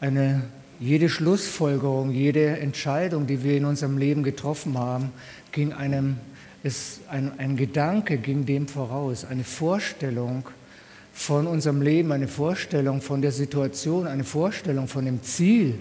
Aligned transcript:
eine, 0.00 0.42
jede 0.80 1.08
Schlussfolgerung, 1.08 2.10
jede 2.10 2.58
Entscheidung, 2.58 3.26
die 3.26 3.42
wir 3.42 3.56
in 3.56 3.64
unserem 3.64 3.98
Leben 3.98 4.22
getroffen 4.22 4.78
haben, 4.78 5.12
ging 5.52 5.72
einem, 5.72 6.18
ist 6.62 7.00
ein, 7.08 7.32
ein 7.38 7.56
Gedanke 7.56 8.18
ging 8.18 8.44
dem 8.44 8.68
voraus, 8.68 9.24
eine 9.24 9.44
Vorstellung 9.44 10.44
von 11.12 11.46
unserem 11.46 11.80
Leben, 11.80 12.10
eine 12.12 12.28
Vorstellung 12.28 13.00
von 13.00 13.22
der 13.22 13.32
Situation, 13.32 14.06
eine 14.06 14.24
Vorstellung 14.24 14.88
von 14.88 15.04
dem 15.04 15.22
Ziel. 15.22 15.78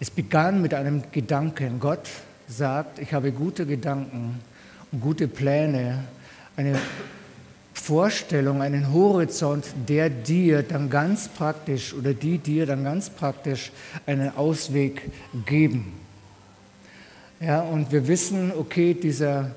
Es 0.00 0.10
begann 0.10 0.60
mit 0.60 0.74
einem 0.74 1.02
Gedanken. 1.12 1.78
Gott 1.78 2.08
sagt, 2.48 2.98
ich 2.98 3.12
habe 3.14 3.30
gute 3.30 3.66
Gedanken 3.66 4.40
und 4.90 5.00
gute 5.00 5.28
Pläne, 5.28 6.04
eine 6.56 6.76
Vorstellung, 7.88 8.60
einen 8.60 8.92
Horizont, 8.92 9.64
der 9.88 10.10
dir 10.10 10.62
dann 10.62 10.90
ganz 10.90 11.26
praktisch 11.26 11.94
oder 11.94 12.12
die 12.12 12.36
dir 12.36 12.66
dann 12.66 12.84
ganz 12.84 13.08
praktisch 13.08 13.72
einen 14.04 14.36
Ausweg 14.36 15.10
geben. 15.46 15.94
Ja, 17.40 17.62
und 17.62 17.90
wir 17.90 18.06
wissen, 18.06 18.52
okay, 18.54 18.92
dieser 18.92 19.52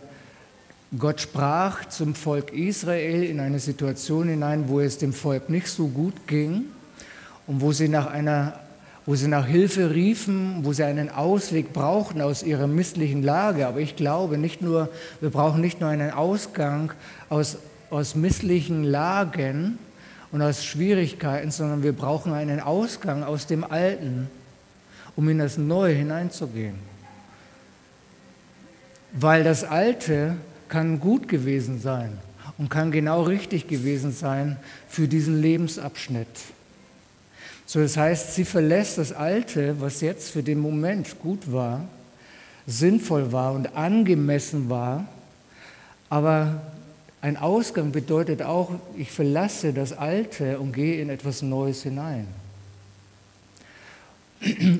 Gott 0.97 1.19
sprach 1.19 1.83
zum 1.89 2.15
Volk 2.15 2.53
Israel 2.53 3.23
in 3.23 3.41
eine 3.41 3.59
Situation 3.59 4.29
hinein, 4.29 4.69
wo 4.69 4.79
es 4.79 4.97
dem 4.97 5.11
Volk 5.11 5.49
nicht 5.49 5.67
so 5.67 5.87
gut 5.89 6.25
ging 6.25 6.67
und 7.47 7.59
wo 7.59 7.73
sie 7.73 7.89
nach 7.89 8.07
einer 8.07 8.61
wo 9.07 9.15
sie 9.15 9.27
nach 9.27 9.47
Hilfe 9.47 9.95
riefen, 9.95 10.59
wo 10.61 10.73
sie 10.73 10.83
einen 10.83 11.09
Ausweg 11.09 11.73
brauchten 11.73 12.21
aus 12.21 12.43
ihrer 12.43 12.67
misslichen 12.67 13.23
Lage. 13.23 13.65
Aber 13.65 13.79
ich 13.79 13.95
glaube 13.95 14.37
nicht 14.37 14.61
nur, 14.61 14.89
wir 15.19 15.31
brauchen 15.31 15.59
nicht 15.59 15.81
nur 15.81 15.89
einen 15.89 16.11
Ausgang 16.11 16.93
aus, 17.27 17.57
aus 17.91 18.15
misslichen 18.15 18.83
Lagen 18.83 19.77
und 20.31 20.41
aus 20.41 20.63
Schwierigkeiten, 20.63 21.51
sondern 21.51 21.83
wir 21.83 21.93
brauchen 21.93 22.33
einen 22.33 22.61
Ausgang 22.61 23.23
aus 23.23 23.47
dem 23.47 23.63
Alten, 23.63 24.29
um 25.15 25.27
in 25.29 25.39
das 25.39 25.57
Neue 25.57 25.93
hineinzugehen. 25.93 26.75
Weil 29.11 29.43
das 29.43 29.65
Alte 29.65 30.37
kann 30.69 31.01
gut 31.01 31.27
gewesen 31.27 31.81
sein 31.81 32.17
und 32.57 32.69
kann 32.69 32.91
genau 32.91 33.23
richtig 33.23 33.67
gewesen 33.67 34.13
sein 34.13 34.55
für 34.87 35.09
diesen 35.09 35.41
Lebensabschnitt. 35.41 36.27
So, 37.65 37.81
das 37.81 37.97
heißt, 37.97 38.35
sie 38.35 38.45
verlässt 38.45 38.97
das 38.97 39.11
Alte, 39.11 39.79
was 39.81 40.01
jetzt 40.01 40.31
für 40.31 40.43
den 40.43 40.59
Moment 40.59 41.19
gut 41.19 41.51
war, 41.51 41.85
sinnvoll 42.67 43.31
war 43.33 43.53
und 43.53 43.75
angemessen 43.75 44.69
war, 44.69 45.05
aber 46.09 46.61
ein 47.21 47.37
Ausgang 47.37 47.91
bedeutet 47.91 48.41
auch, 48.41 48.71
ich 48.97 49.11
verlasse 49.11 49.73
das 49.73 49.93
Alte 49.93 50.59
und 50.59 50.73
gehe 50.73 51.01
in 51.01 51.09
etwas 51.09 51.43
Neues 51.43 51.83
hinein. 51.83 52.27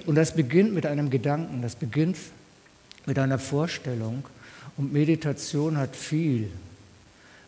Und 0.08 0.16
das 0.16 0.36
beginnt 0.36 0.74
mit 0.74 0.88
einem 0.88 1.12
Gedanken, 1.12 1.62
das 1.62 1.76
beginnt 1.76 2.18
mit 3.06 3.20
einer 3.20 3.38
Vorstellung. 3.38 4.24
Und 4.76 4.92
Meditation 4.92 5.78
hat 5.78 5.96
viel 5.96 6.50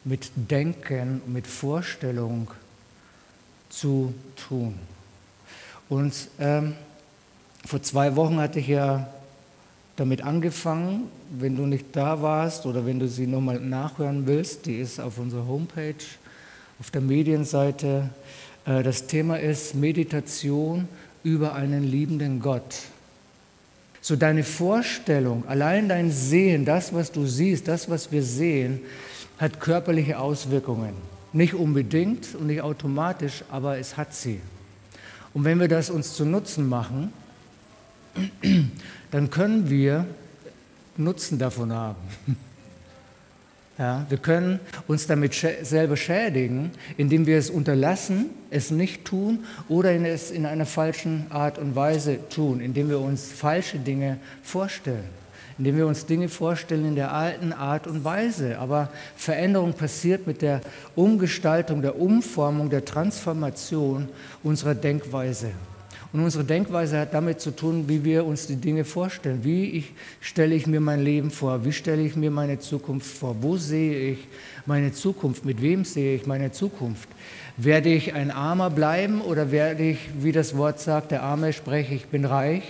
mit 0.04 0.30
Denken 0.36 1.22
mit 1.26 1.48
Vorstellung 1.48 2.52
zu 3.70 4.14
tun. 4.36 4.78
Und 5.90 6.14
ähm, 6.40 6.76
vor 7.66 7.82
zwei 7.82 8.16
Wochen 8.16 8.40
hatte 8.40 8.60
ich 8.60 8.68
ja 8.68 9.12
damit 9.96 10.22
angefangen. 10.22 11.10
Wenn 11.36 11.56
du 11.56 11.66
nicht 11.66 11.88
da 11.94 12.22
warst 12.22 12.68
oder 12.68 12.86
wenn 12.86 13.00
du 13.00 13.08
sie 13.08 13.26
nochmal 13.26 13.60
nachhören 13.60 14.28
willst, 14.28 14.68
die 14.68 14.78
ist 14.78 15.00
auf 15.00 15.18
unserer 15.18 15.48
Homepage, 15.48 15.96
auf 16.80 16.92
der 16.92 17.02
Medienseite. 17.02 18.12
Äh, 18.66 18.84
das 18.84 19.08
Thema 19.08 19.40
ist 19.40 19.74
Meditation 19.74 20.88
über 21.24 21.56
einen 21.56 21.84
liebenden 21.84 22.40
Gott. 22.40 22.76
So 24.00 24.16
deine 24.16 24.44
Vorstellung, 24.44 25.44
allein 25.48 25.90
dein 25.90 26.12
Sehen, 26.12 26.66
das, 26.66 26.94
was 26.94 27.12
du 27.12 27.26
siehst, 27.26 27.68
das, 27.68 27.90
was 27.90 28.12
wir 28.12 28.22
sehen, 28.22 28.82
hat 29.40 29.60
körperliche 29.60 30.20
Auswirkungen. 30.20 30.94
Nicht 31.32 31.56
unbedingt 31.56 32.36
und 32.36 32.46
nicht 32.46 32.62
automatisch, 32.62 33.44
aber 33.50 33.80
es 33.80 33.98
hat 33.98 34.14
sie. 34.14 34.40
Und 35.34 35.46
wenn 35.46 35.60
wir 35.60 35.68
das 35.68 35.90
uns 35.90 36.14
zu 36.14 36.26
Nutzen 36.26 36.70
machen, 36.70 37.12
dann 39.12 39.32
können 39.32 39.72
wir 39.72 40.06
Nutzen 40.98 41.40
davon 41.40 41.72
haben. 41.74 41.98
Ja, 43.80 44.06
wir 44.08 44.20
können 44.20 44.60
uns 44.88 45.08
damit 45.08 45.34
selber 45.34 45.98
schädigen, 45.98 46.70
indem 46.96 47.26
wir 47.26 47.40
es 47.40 47.50
unterlassen, 47.50 48.30
es 48.52 48.70
nicht 48.70 49.04
tun 49.04 49.46
oder 49.68 49.92
es 49.92 50.30
in 50.30 50.46
einer 50.46 50.68
falschen 50.68 51.26
Art 51.32 51.58
und 51.58 51.76
Weise 51.76 52.20
tun, 52.30 52.62
indem 52.62 52.90
wir 52.90 53.00
uns 53.00 53.32
falsche 53.32 53.80
Dinge 53.80 54.20
vorstellen, 54.44 55.10
indem 55.58 55.78
wir 55.78 55.88
uns 55.88 56.06
Dinge 56.06 56.30
vorstellen 56.30 56.86
in 56.86 56.94
der 56.94 57.14
alten 57.14 57.52
Art 57.52 57.88
und 57.88 58.04
Weise. 58.04 58.60
Aber 58.60 58.90
Veränderung 59.16 59.74
passiert 59.74 60.28
mit 60.28 60.44
der 60.44 60.62
Umgestaltung, 60.94 61.82
der 61.82 62.00
Umformung, 62.00 62.70
der 62.70 62.86
Transformation 62.86 64.08
unserer 64.44 64.76
Denkweise. 64.76 65.50
Und 66.14 66.24
unsere 66.24 66.44
Denkweise 66.44 67.00
hat 67.00 67.16
damit 67.16 67.42
zu 67.42 67.50
tun, 67.50 67.86
wie 67.90 68.04
wir 68.04 68.24
uns 68.24 68.46
die 68.46 68.58
Dinge 68.58 68.86
vorstellen. 68.86 69.44
Wie 69.44 69.72
ich, 69.72 69.94
stelle 70.22 70.54
ich 70.54 70.68
mir 70.68 70.80
mein 70.80 71.02
Leben 71.02 71.32
vor? 71.32 71.66
Wie 71.66 71.72
stelle 71.72 72.04
ich 72.04 72.16
mir 72.16 72.30
meine 72.30 72.60
Zukunft 72.60 73.18
vor? 73.18 73.36
Wo 73.42 73.58
sehe 73.58 74.12
ich 74.12 74.20
meine 74.68 74.94
Zukunft? 74.94 75.44
Mit 75.44 75.60
wem 75.60 75.84
sehe 75.86 76.16
ich 76.16 76.28
meine 76.28 76.52
Zukunft? 76.52 77.10
Werde 77.58 77.90
ich 77.90 78.14
ein 78.14 78.30
Armer 78.30 78.70
bleiben 78.70 79.22
oder 79.22 79.50
werde 79.52 79.84
ich, 79.84 79.98
wie 80.20 80.32
das 80.32 80.56
Wort 80.56 80.80
sagt, 80.80 81.10
der 81.10 81.24
Arme 81.24 81.52
spreche, 81.52 81.96
ich 81.96 82.06
bin 82.06 82.26
reich? 82.26 82.64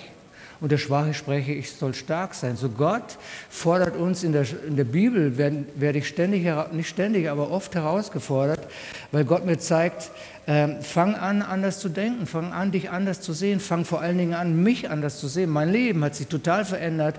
und 0.64 0.72
der 0.72 0.78
Schwache 0.78 1.14
spreche, 1.14 1.52
ich 1.52 1.74
soll 1.74 1.94
stark 1.94 2.34
sein. 2.34 2.56
So 2.56 2.70
Gott 2.70 3.18
fordert 3.50 3.98
uns 3.98 4.24
in 4.24 4.32
der, 4.32 4.46
in 4.66 4.78
der 4.78 4.86
Bibel, 4.86 5.38
werde, 5.38 5.66
werde 5.76 6.00
ich 6.00 6.08
ständig, 6.08 6.48
nicht 6.72 6.88
ständig, 6.88 7.30
aber 7.30 7.52
oft 7.52 7.76
herausgefordert, 7.76 8.66
weil 9.12 9.26
Gott 9.26 9.46
mir 9.46 9.60
zeigt, 9.60 10.10
äh, 10.46 10.82
fang 10.82 11.16
an, 11.16 11.42
anders 11.42 11.80
zu 11.80 11.90
denken, 11.90 12.26
fang 12.26 12.52
an, 12.52 12.72
dich 12.72 12.90
anders 12.90 13.22
zu 13.22 13.34
sehen, 13.34 13.60
fang 13.60 13.86
vor 13.86 14.02
allen 14.02 14.18
Dingen 14.18 14.34
an, 14.34 14.62
mich 14.62 14.90
anders 14.90 15.20
zu 15.20 15.28
sehen. 15.28 15.50
Mein 15.50 15.72
Leben 15.72 16.04
hat 16.04 16.16
sich 16.16 16.28
total 16.28 16.66
verändert, 16.66 17.16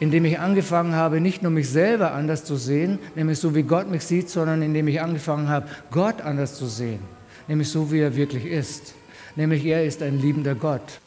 indem 0.00 0.24
ich 0.24 0.38
angefangen 0.38 0.94
habe, 0.94 1.20
nicht 1.20 1.42
nur 1.42 1.50
mich 1.50 1.70
selber 1.70 2.12
anders 2.12 2.44
zu 2.44 2.56
sehen, 2.56 2.98
nämlich 3.14 3.38
so 3.38 3.54
wie 3.54 3.62
Gott 3.62 3.90
mich 3.90 4.04
sieht, 4.04 4.30
sondern 4.30 4.62
indem 4.62 4.88
ich 4.88 5.00
angefangen 5.00 5.48
habe, 5.48 5.66
Gott 5.90 6.20
anders 6.20 6.54
zu 6.54 6.66
sehen, 6.66 7.00
nämlich 7.48 7.68
so 7.68 7.90
wie 7.90 8.00
er 8.00 8.14
wirklich 8.14 8.44
ist. 8.44 8.94
Nämlich 9.36 9.64
er 9.64 9.84
ist 9.84 10.02
ein 10.02 10.18
liebender 10.18 10.54
Gott 10.54 11.00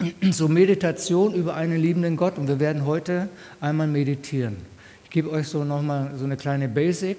so 0.30 0.48
Meditation 0.48 1.34
über 1.34 1.54
einen 1.54 1.80
liebenden 1.80 2.16
Gott. 2.16 2.38
Und 2.38 2.48
wir 2.48 2.60
werden 2.60 2.86
heute 2.86 3.28
einmal 3.60 3.86
meditieren. 3.86 4.56
Ich 5.04 5.10
gebe 5.10 5.30
euch 5.30 5.48
so 5.48 5.64
nochmal 5.64 6.12
so 6.16 6.24
eine 6.24 6.36
kleine 6.36 6.68
Basic. 6.68 7.18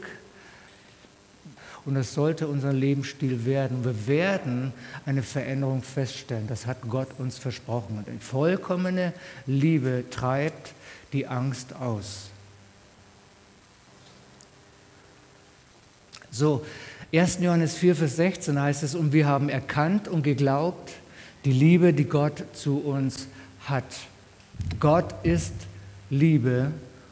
Und 1.86 1.96
das 1.96 2.14
sollte 2.14 2.48
unser 2.48 2.72
Lebensstil 2.72 3.46
werden. 3.46 3.84
Wir 3.84 4.08
werden 4.08 4.72
eine 5.06 5.24
Veränderung 5.24 5.82
feststellen. 5.82 6.48
Das 6.48 6.68
hat 6.68 6.78
Gott 6.88 7.08
uns 7.18 7.40
versprochen. 7.40 7.98
Und 7.98 8.08
die 8.08 8.24
vollkommene 8.24 9.14
Liebe 9.48 10.04
treibt 10.12 10.74
die 11.12 11.28
Angst 11.28 11.74
aus. 11.74 12.30
So, 16.30 16.64
1. 17.14 17.40
Johannes 17.42 17.76
4, 17.76 17.96
Vers 17.96 18.16
16 18.16 18.62
heißt 18.62 18.84
es, 18.84 18.96
und 18.96 19.12
wir 19.12 19.28
haben 19.28 19.50
erkannt 19.50 20.08
und 20.08 20.24
geglaubt, 20.24 20.92
die 21.44 21.52
Liebe, 21.52 21.94
die 21.94 22.06
Gott 22.06 22.44
zu 22.54 22.78
uns 22.78 23.28
hat. 23.66 23.84
Gott 24.80 25.14
ist 25.24 25.54
Liebe 26.10 26.72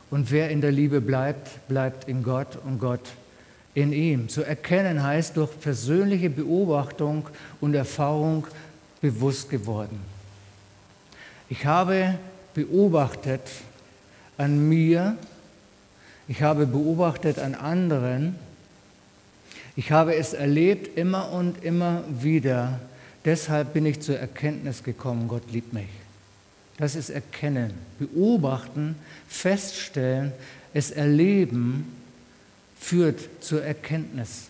und 0.09 0.31
wer 0.31 0.49
in 0.49 0.61
der 0.61 0.71
Liebe 0.71 1.01
bleibt, 1.01 1.67
bleibt 1.67 2.07
in 2.07 2.23
Gott 2.23 2.57
und 2.63 2.79
Gott 2.79 3.01
in 3.81 3.93
ihm. 3.93 4.29
Zu 4.29 4.43
erkennen 4.43 5.03
heißt 5.03 5.37
durch 5.37 5.59
persönliche 5.59 6.29
Beobachtung 6.29 7.27
und 7.61 7.73
Erfahrung 7.73 8.47
bewusst 9.01 9.49
geworden. 9.49 9.99
Ich 11.49 11.65
habe 11.65 12.15
beobachtet 12.53 13.41
an 14.37 14.69
mir, 14.69 15.17
ich 16.27 16.41
habe 16.41 16.65
beobachtet 16.65 17.39
an 17.39 17.55
anderen, 17.55 18.35
ich 19.75 19.91
habe 19.91 20.15
es 20.15 20.33
erlebt 20.33 20.97
immer 20.97 21.31
und 21.31 21.63
immer 21.63 22.03
wieder, 22.09 22.79
Deshalb 23.25 23.73
bin 23.73 23.85
ich 23.85 23.99
zur 23.99 24.17
Erkenntnis 24.17 24.83
gekommen, 24.83 25.27
Gott 25.27 25.51
liebt 25.51 25.73
mich. 25.73 25.89
Das 26.77 26.95
ist 26.95 27.09
Erkennen, 27.09 27.73
Beobachten, 27.99 28.95
Feststellen, 29.27 30.31
es 30.73 30.91
erleben 30.91 31.93
führt 32.79 33.19
zur 33.41 33.63
Erkenntnis. 33.63 34.47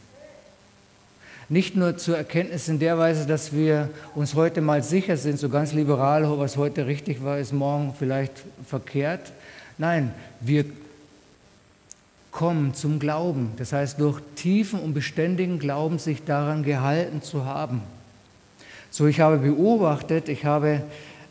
Nicht 1.49 1.75
nur 1.75 1.97
zur 1.97 2.15
Erkenntnis 2.15 2.67
in 2.67 2.77
der 2.77 2.99
Weise, 2.99 3.25
dass 3.25 3.53
wir 3.53 3.89
uns 4.13 4.35
heute 4.35 4.61
mal 4.61 4.83
sicher 4.83 5.17
sind, 5.17 5.39
so 5.39 5.49
ganz 5.49 5.73
liberal, 5.73 6.23
was 6.37 6.57
heute 6.57 6.85
richtig 6.85 7.23
war, 7.23 7.39
ist 7.39 7.53
morgen 7.53 7.95
vielleicht 7.97 8.33
verkehrt. 8.67 9.31
Nein, 9.79 10.13
wir 10.41 10.65
kommen 12.31 12.75
zum 12.75 12.99
Glauben. 12.99 13.53
Das 13.57 13.73
heißt, 13.73 13.99
durch 13.99 14.21
tiefen 14.35 14.79
und 14.79 14.93
beständigen 14.93 15.57
Glauben 15.57 15.97
sich 15.97 16.23
daran 16.23 16.63
gehalten 16.63 17.23
zu 17.23 17.45
haben 17.45 17.81
So, 18.91 19.07
ich 19.07 19.19
habe 19.19 19.37
beobachtet, 19.37 20.29
ich 20.29 20.45
habe 20.45 20.83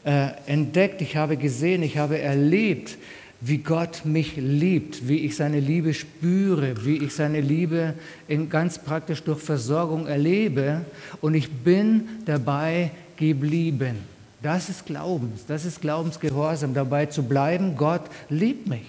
äh, 0.04 0.30
entdeckt, 0.46 1.00
ich 1.00 1.16
habe 1.16 1.36
gesehen, 1.36 1.84
ich 1.84 1.96
habe 1.96 2.18
erlebt, 2.18 2.98
wie 3.40 3.58
Gott 3.58 4.04
mich 4.04 4.36
liebt, 4.36 5.08
wie 5.08 5.18
ich 5.18 5.36
seine 5.36 5.60
Liebe 5.60 5.94
spüre, 5.94 6.84
wie 6.84 6.96
ich 6.96 7.14
seine 7.14 7.40
Liebe 7.40 7.94
in 8.26 8.50
ganz 8.50 8.78
praktisch 8.78 9.22
durch 9.22 9.40
Versorgung 9.40 10.06
erlebe 10.06 10.84
und 11.20 11.34
ich 11.34 11.50
bin 11.50 12.08
dabei 12.24 12.90
geblieben. 13.16 13.96
Das 14.42 14.68
ist 14.68 14.86
Glaubens, 14.86 15.46
das 15.46 15.64
ist 15.64 15.80
Glaubensgehorsam, 15.80 16.74
dabei 16.74 17.06
zu 17.06 17.22
bleiben, 17.22 17.76
Gott 17.76 18.02
liebt 18.28 18.68
mich. 18.68 18.86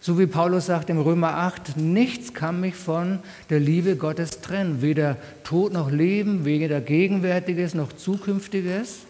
So 0.00 0.18
wie 0.18 0.26
Paulus 0.26 0.66
sagt 0.66 0.90
im 0.90 1.00
Römer 1.00 1.34
8, 1.34 1.76
nichts 1.76 2.34
kann 2.34 2.60
mich 2.60 2.74
von 2.74 3.20
der 3.48 3.58
Liebe 3.58 3.96
Gottes 3.96 4.42
trennen, 4.42 4.82
weder 4.82 5.16
Tod 5.44 5.72
noch 5.72 5.90
Leben, 5.90 6.44
weder 6.44 6.80
Gegenwärtiges 6.80 7.74
noch 7.74 7.92
Zukünftiges 7.92 9.06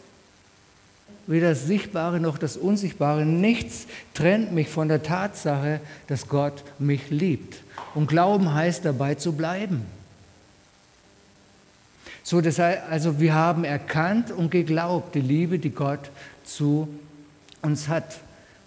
weder 1.27 1.51
das 1.51 1.67
Sichtbare 1.67 2.21
noch 2.21 2.39
das 2.39 2.57
Unsichtbare, 2.57 3.25
nichts 3.25 3.87
trennt 4.13 4.53
mich 4.53 4.69
von 4.69 4.89
der 4.89 5.03
Tatsache, 5.03 5.81
dass 6.07 6.29
Gott 6.29 6.65
mich 6.79 7.11
liebt. 7.11 7.57
Und 7.95 8.09
Glauben 8.09 8.53
heißt 8.53 8.85
dabei 8.85 9.15
zu 9.15 9.33
bleiben. 9.33 9.83
So, 12.23 12.41
das 12.41 12.59
heißt, 12.59 12.83
also 12.91 13.21
wir 13.21 13.35
haben 13.35 13.65
erkannt 13.65 14.31
und 14.31 14.51
geglaubt 14.51 15.15
die 15.15 15.21
Liebe, 15.21 15.59
die 15.59 15.71
Gott 15.71 16.11
zu 16.45 16.89
uns 17.61 17.89
hat. 17.89 18.19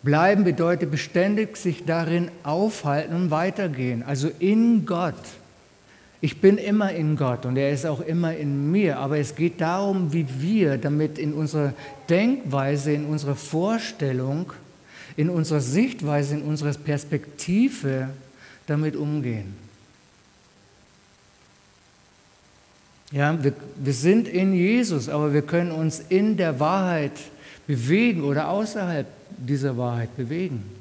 Bleiben 0.03 0.43
bedeutet 0.43 0.91
beständig 0.91 1.57
sich 1.57 1.85
darin 1.85 2.29
aufhalten 2.43 3.15
und 3.15 3.31
weitergehen, 3.31 4.03
also 4.03 4.29
in 4.39 4.85
Gott. 4.85 5.15
Ich 6.19 6.41
bin 6.41 6.57
immer 6.57 6.91
in 6.91 7.15
Gott 7.15 7.45
und 7.45 7.57
er 7.57 7.71
ist 7.71 7.85
auch 7.85 8.01
immer 8.01 8.35
in 8.35 8.71
mir, 8.71 8.97
aber 8.97 9.19
es 9.19 9.35
geht 9.35 9.61
darum, 9.61 10.11
wie 10.13 10.25
wir 10.39 10.77
damit 10.77 11.19
in 11.19 11.33
unserer 11.33 11.73
Denkweise, 12.09 12.91
in 12.91 13.05
unserer 13.05 13.35
Vorstellung, 13.35 14.51
in 15.15 15.29
unserer 15.29 15.61
Sichtweise, 15.61 16.35
in 16.35 16.41
unserer 16.41 16.73
Perspektive 16.73 18.09
damit 18.65 18.95
umgehen. 18.95 19.55
Ja, 23.11 23.41
wir, 23.41 23.53
wir 23.77 23.93
sind 23.93 24.27
in 24.27 24.53
Jesus, 24.53 25.07
aber 25.07 25.33
wir 25.33 25.43
können 25.43 25.71
uns 25.71 25.99
in 26.09 26.35
der 26.35 26.59
Wahrheit 26.59 27.13
bewegen 27.65 28.23
oder 28.23 28.49
außerhalb 28.49 29.07
dieser 29.37 29.77
Wahrheit 29.77 30.15
bewegen. 30.17 30.76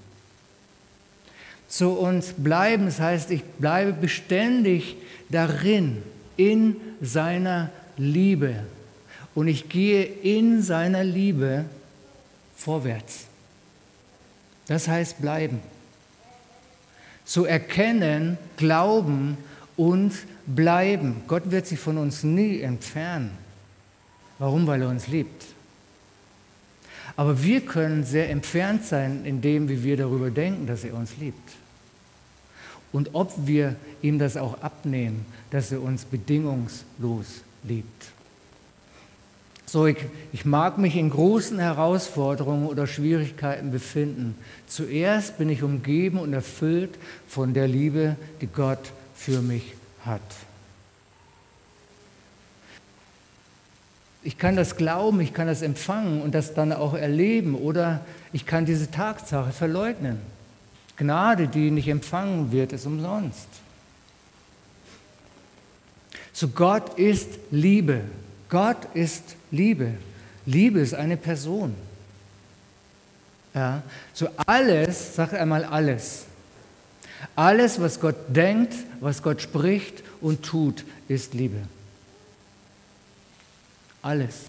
Zu 1.69 1.91
uns 1.91 2.33
bleiben, 2.37 2.87
das 2.87 3.01
heißt, 3.01 3.31
ich 3.31 3.43
bleibe 3.45 3.93
beständig 3.93 4.97
darin, 5.29 6.03
in 6.37 6.77
seiner 7.01 7.71
Liebe. 7.97 8.65
Und 9.35 9.49
ich 9.49 9.69
gehe 9.69 10.05
in 10.05 10.63
seiner 10.63 11.05
Liebe 11.05 11.65
vorwärts. 12.57 13.27
Das 14.67 14.89
heißt 14.89 15.21
bleiben. 15.21 15.61
Zu 17.25 17.45
erkennen, 17.45 18.39
glauben 18.57 19.37
und 19.77 20.13
bleiben. 20.47 21.23
Gott 21.27 21.51
wird 21.51 21.67
sich 21.67 21.79
von 21.79 21.99
uns 21.99 22.23
nie 22.23 22.61
entfernen. 22.61 23.31
Warum? 24.39 24.67
Weil 24.67 24.83
er 24.83 24.89
uns 24.89 25.09
liebt. 25.09 25.45
Aber 27.17 27.43
wir 27.43 27.63
können 27.63 28.05
sehr 28.05 28.31
entfernt 28.31 28.85
sein 28.85 29.25
in 29.25 29.41
dem, 29.41 29.69
wie 29.69 29.83
wir 29.83 29.97
darüber 29.97 30.31
denken, 30.31 30.67
dass 30.67 30.85
er 30.85 30.95
uns 30.95 31.17
liebt 31.19 31.53
und 32.93 33.11
ob 33.13 33.33
wir 33.47 33.77
ihm 34.01 34.19
das 34.19 34.37
auch 34.37 34.63
abnehmen, 34.63 35.27
dass 35.51 35.73
er 35.73 35.83
uns 35.83 36.05
bedingungslos 36.05 37.43
liebt. 37.63 38.07
So, 39.67 39.87
ich, 39.87 39.99
ich 40.33 40.45
mag 40.45 40.79
mich 40.79 40.97
in 40.97 41.11
großen 41.11 41.59
Herausforderungen 41.59 42.67
oder 42.67 42.87
Schwierigkeiten 42.87 43.71
befinden. 43.71 44.35
Zuerst 44.67 45.39
bin 45.39 45.51
ich 45.51 45.63
umgeben 45.63 46.19
und 46.19 46.33
erfüllt 46.33 46.97
von 47.27 47.53
der 47.53 47.67
Liebe, 47.67 48.17
die 48.41 48.47
Gott 48.47 48.93
für 49.15 49.43
mich 49.43 49.75
hat. 50.05 50.23
Ich 54.27 54.39
kann 54.39 54.57
das 54.57 54.75
glauben, 54.75 55.21
ich 55.21 55.33
kann 55.33 55.47
das 55.47 55.63
empfangen 55.63 56.21
und 56.21 56.35
das 56.35 56.53
dann 56.53 56.73
auch 56.73 56.95
erleben 56.95 57.55
oder 57.55 58.01
ich 58.33 58.45
kann 58.45 58.67
diese 58.67 58.91
Tatsache 58.91 59.53
verleugnen. 59.53 60.19
Gnade, 60.97 61.47
die 61.47 61.71
nicht 61.71 61.87
empfangen 61.87 62.51
wird, 62.51 62.73
ist 62.73 62.87
umsonst. 62.87 63.47
So 66.33 66.49
Gott 66.49 66.99
ist 66.99 67.39
Liebe. 67.53 68.01
Gott 68.49 68.89
ist 68.95 69.37
Liebe. 69.53 69.93
Liebe 70.45 70.81
ist 70.81 70.95
eine 70.95 71.17
Person. 71.17 71.73
Ja, 73.55 73.85
so 74.13 74.27
alles, 74.45 75.15
sag 75.15 75.35
einmal 75.35 75.65
alles. 75.65 76.25
Alles, 77.37 77.81
was 77.81 78.01
Gott 78.01 78.17
denkt, 78.31 78.75
was 78.99 79.23
Gott 79.23 79.41
spricht 79.41 80.03
und 80.21 80.43
tut, 80.43 80.85
ist 81.07 81.33
Liebe. 81.33 81.59
Alles. 84.07 84.45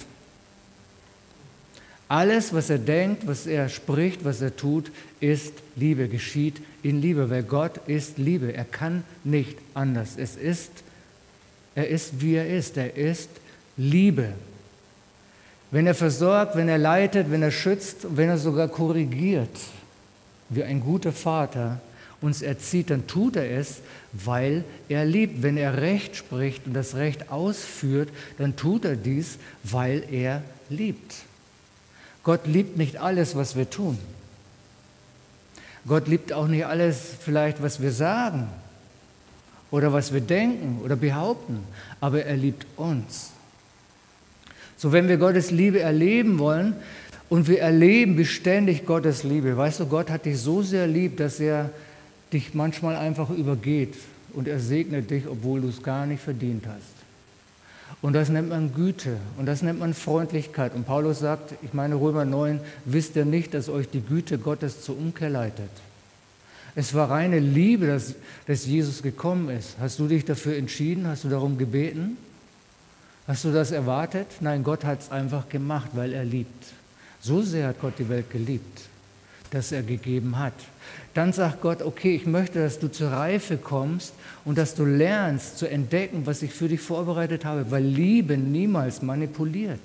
Alles, 2.07 2.53
was 2.53 2.69
er 2.69 2.77
denkt, 2.77 3.25
was 3.25 3.47
er 3.47 3.69
spricht, 3.69 4.23
was 4.23 4.39
er 4.39 4.55
tut, 4.55 4.91
ist 5.19 5.51
Liebe, 5.75 6.07
geschieht 6.07 6.61
in 6.83 7.01
Liebe, 7.01 7.31
weil 7.31 7.41
Gott 7.41 7.79
ist 7.87 8.19
Liebe. 8.19 8.53
Er 8.53 8.65
kann 8.65 9.03
nicht 9.23 9.57
anders. 9.73 10.11
Es 10.15 10.35
ist, 10.35 10.69
er 11.73 11.87
ist, 11.87 12.21
wie 12.21 12.35
er 12.35 12.47
ist. 12.47 12.77
Er 12.77 12.95
ist 12.95 13.31
Liebe. 13.77 14.33
Wenn 15.71 15.87
er 15.87 15.95
versorgt, 15.95 16.55
wenn 16.55 16.69
er 16.69 16.77
leitet, 16.77 17.31
wenn 17.31 17.41
er 17.41 17.49
schützt, 17.49 18.05
wenn 18.15 18.29
er 18.29 18.37
sogar 18.37 18.67
korrigiert, 18.67 19.57
wie 20.49 20.63
ein 20.63 20.81
guter 20.81 21.11
Vater 21.11 21.81
uns 22.21 22.43
erzieht, 22.43 22.91
dann 22.91 23.07
tut 23.07 23.35
er 23.35 23.49
es, 23.57 23.81
weil 24.25 24.63
er 24.89 25.05
liebt. 25.05 25.43
Wenn 25.43 25.57
er 25.57 25.81
Recht 25.81 26.15
spricht 26.15 26.65
und 26.65 26.73
das 26.73 26.95
Recht 26.95 27.31
ausführt, 27.31 28.09
dann 28.37 28.55
tut 28.55 28.85
er 28.85 28.95
dies, 28.95 29.37
weil 29.63 30.03
er 30.11 30.41
liebt. 30.69 31.15
Gott 32.23 32.45
liebt 32.45 32.77
nicht 32.77 32.97
alles, 32.97 33.35
was 33.35 33.55
wir 33.55 33.69
tun. 33.69 33.97
Gott 35.87 36.07
liebt 36.07 36.33
auch 36.33 36.47
nicht 36.47 36.65
alles 36.65 36.99
vielleicht, 37.21 37.63
was 37.63 37.81
wir 37.81 37.91
sagen 37.91 38.49
oder 39.71 39.93
was 39.93 40.13
wir 40.13 40.21
denken 40.21 40.81
oder 40.83 40.97
behaupten, 40.97 41.59
aber 42.01 42.23
er 42.25 42.35
liebt 42.35 42.65
uns. 42.75 43.31
So, 44.75 44.91
wenn 44.91 45.07
wir 45.07 45.17
Gottes 45.17 45.49
Liebe 45.51 45.79
erleben 45.79 46.39
wollen 46.39 46.75
und 47.29 47.47
wir 47.47 47.61
erleben 47.61 48.15
beständig 48.15 48.85
Gottes 48.85 49.23
Liebe, 49.23 49.55
weißt 49.55 49.79
du, 49.79 49.85
Gott 49.85 50.09
hat 50.09 50.25
dich 50.25 50.39
so 50.39 50.61
sehr 50.61 50.85
lieb, 50.87 51.17
dass 51.17 51.39
er 51.39 51.71
dich 52.33 52.53
manchmal 52.53 52.95
einfach 52.95 53.29
übergeht 53.29 53.95
und 54.33 54.47
er 54.47 54.59
segnet 54.59 55.09
dich, 55.09 55.27
obwohl 55.27 55.61
du 55.61 55.69
es 55.69 55.83
gar 55.83 56.05
nicht 56.05 56.21
verdient 56.21 56.65
hast. 56.67 56.97
Und 58.01 58.13
das 58.13 58.29
nennt 58.29 58.49
man 58.49 58.73
Güte 58.73 59.17
und 59.37 59.45
das 59.45 59.61
nennt 59.61 59.79
man 59.79 59.93
Freundlichkeit. 59.93 60.75
Und 60.75 60.85
Paulus 60.85 61.19
sagt, 61.19 61.53
ich 61.63 61.73
meine 61.73 61.95
Römer 61.95 62.25
9, 62.25 62.59
wisst 62.85 63.15
ihr 63.15 63.25
nicht, 63.25 63.53
dass 63.53 63.69
euch 63.69 63.89
die 63.89 64.01
Güte 64.01 64.37
Gottes 64.37 64.83
zur 64.83 64.97
Umkehr 64.97 65.29
leitet? 65.29 65.69
Es 66.75 66.93
war 66.93 67.09
reine 67.09 67.39
Liebe, 67.39 67.87
dass, 67.87 68.13
dass 68.45 68.67
Jesus 68.67 69.01
gekommen 69.01 69.49
ist. 69.49 69.77
Hast 69.79 69.97
du 69.97 70.07
dich 70.07 70.25
dafür 70.25 70.57
entschieden? 70.57 71.07
Hast 71.07 71.23
du 71.23 71.29
darum 71.29 71.57
gebeten? 71.57 72.17
Hast 73.27 73.45
du 73.45 73.51
das 73.51 73.71
erwartet? 73.71 74.27
Nein, 74.41 74.63
Gott 74.63 74.85
hat 74.85 75.01
es 75.01 75.11
einfach 75.11 75.49
gemacht, 75.49 75.89
weil 75.93 76.13
er 76.13 76.23
liebt. 76.23 76.65
So 77.19 77.41
sehr 77.41 77.69
hat 77.69 77.81
Gott 77.81 77.93
die 77.97 78.07
Welt 78.09 78.29
geliebt, 78.29 78.81
dass 79.49 79.71
er 79.71 79.81
gegeben 79.81 80.37
hat. 80.37 80.53
Dann 81.17 81.33
sagt 81.33 81.61
Gott, 81.61 81.81
okay, 81.81 82.13
ich 82.15 82.27
möchte, 82.27 82.59
dass 82.59 82.77
du 82.77 82.91
zur 82.91 83.11
Reife 83.11 83.57
kommst 83.57 84.13
und 84.45 84.55
dass 84.55 84.75
du 84.75 84.85
lernst 84.85 85.57
zu 85.57 85.65
entdecken, 85.67 86.27
was 86.27 86.43
ich 86.43 86.53
für 86.53 86.67
dich 86.67 86.79
vorbereitet 86.79 87.43
habe, 87.43 87.71
weil 87.71 87.83
Liebe 87.83 88.37
niemals 88.37 89.01
manipuliert. 89.01 89.79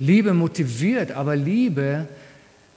Liebe 0.00 0.34
motiviert, 0.34 1.12
aber 1.12 1.36
Liebe 1.36 2.08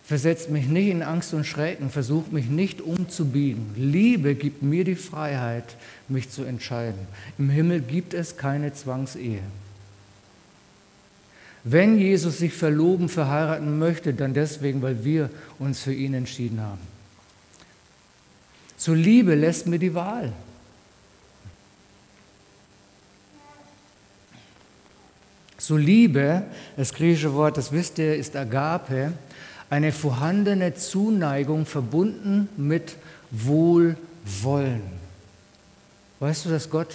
versetzt 0.04 0.52
mich 0.52 0.68
nicht 0.68 0.90
in 0.90 1.02
Angst 1.02 1.34
und 1.34 1.48
Schrecken, 1.48 1.90
versucht 1.90 2.32
mich 2.32 2.50
nicht 2.50 2.82
umzubiegen. 2.82 3.66
Liebe 3.76 4.36
gibt 4.36 4.62
mir 4.62 4.84
die 4.84 4.94
Freiheit, 4.94 5.76
mich 6.08 6.30
zu 6.30 6.44
entscheiden. 6.44 7.08
Im 7.40 7.50
Himmel 7.50 7.82
gibt 7.82 8.14
es 8.14 8.38
keine 8.38 8.74
Zwangsehe. 8.74 9.42
Wenn 11.64 11.98
Jesus 11.98 12.38
sich 12.38 12.54
verloben, 12.54 13.10
verheiraten 13.10 13.80
möchte, 13.80 14.14
dann 14.14 14.36
deswegen, 14.36 14.84
weil 14.84 15.04
wir 15.04 15.32
uns 15.58 15.80
für 15.80 15.96
ihn 15.96 16.14
entschieden 16.14 16.62
haben. 16.62 16.97
Zur 18.78 18.96
Liebe 18.96 19.36
lässt 19.36 19.68
mir 19.68 19.80
die 19.80 19.94
Wahl. 19.94 20.32
Zur 25.58 25.80
Liebe, 25.80 26.44
das 26.78 26.94
griechische 26.94 27.34
Wort, 27.34 27.58
das 27.58 27.72
wisst 27.72 27.98
ihr, 27.98 28.16
ist 28.16 28.36
Agape, 28.36 29.12
eine 29.70 29.92
vorhandene 29.92 30.76
Zuneigung 30.76 31.66
verbunden 31.66 32.48
mit 32.56 32.96
Wohlwollen. 33.32 34.84
Weißt 36.20 36.46
du, 36.46 36.50
dass 36.50 36.70
Gott 36.70 36.94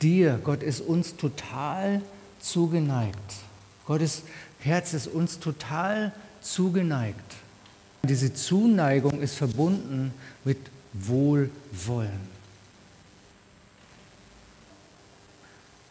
dir, 0.00 0.40
Gott 0.42 0.62
ist 0.62 0.80
uns 0.80 1.16
total 1.16 2.00
zugeneigt. 2.40 3.34
Gottes 3.86 4.22
Herz 4.60 4.94
ist 4.94 5.08
uns 5.08 5.38
total 5.38 6.12
zugeneigt. 6.40 7.34
Diese 8.04 8.32
Zuneigung 8.32 9.20
ist 9.20 9.36
verbunden 9.36 10.12
mit 10.44 10.58
Wohlwollen. 10.92 12.34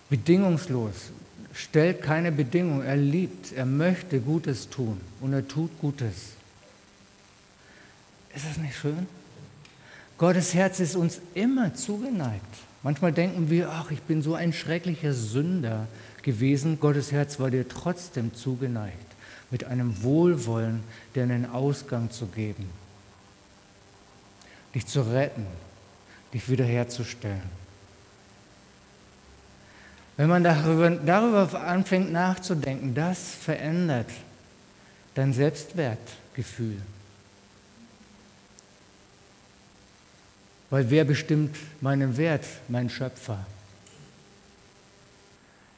Bedingungslos, 0.09 1.11
stellt 1.53 2.01
keine 2.01 2.31
Bedingung, 2.31 2.83
er 2.83 2.95
liebt, 2.97 3.51
er 3.53 3.65
möchte 3.65 4.19
Gutes 4.19 4.69
tun 4.69 4.99
und 5.21 5.33
er 5.33 5.47
tut 5.47 5.71
Gutes. 5.79 6.33
Ist 8.35 8.45
das 8.47 8.57
nicht 8.57 8.75
schön? 8.75 9.07
Gottes 10.17 10.53
Herz 10.53 10.79
ist 10.79 10.95
uns 10.95 11.19
immer 11.33 11.73
zugeneigt. 11.73 12.45
Manchmal 12.83 13.13
denken 13.13 13.49
wir, 13.49 13.69
ach, 13.71 13.91
ich 13.91 14.01
bin 14.01 14.21
so 14.21 14.35
ein 14.35 14.53
schrecklicher 14.53 15.13
Sünder 15.13 15.87
gewesen. 16.21 16.79
Gottes 16.79 17.11
Herz 17.11 17.39
war 17.39 17.49
dir 17.49 17.67
trotzdem 17.67 18.33
zugeneigt, 18.33 19.12
mit 19.53 19.65
einem 19.65 20.01
Wohlwollen, 20.01 20.83
dir 21.13 21.21
einen 21.21 21.45
Ausgang 21.45 22.09
zu 22.09 22.25
geben, 22.25 22.67
dich 24.73 24.87
zu 24.87 25.01
retten, 25.01 25.45
dich 26.33 26.49
wiederherzustellen. 26.49 27.63
Wenn 30.17 30.27
man 30.27 30.43
darüber, 30.43 30.89
darüber 30.89 31.61
anfängt 31.61 32.11
nachzudenken, 32.11 32.95
das 32.95 33.35
verändert 33.35 34.09
dein 35.13 35.33
Selbstwertgefühl. 35.33 36.81
Weil 40.71 40.89
wer 40.89 41.05
bestimmt 41.05 41.55
meinen 41.79 42.17
Wert? 42.17 42.45
Mein 42.69 42.89
Schöpfer. 42.89 43.45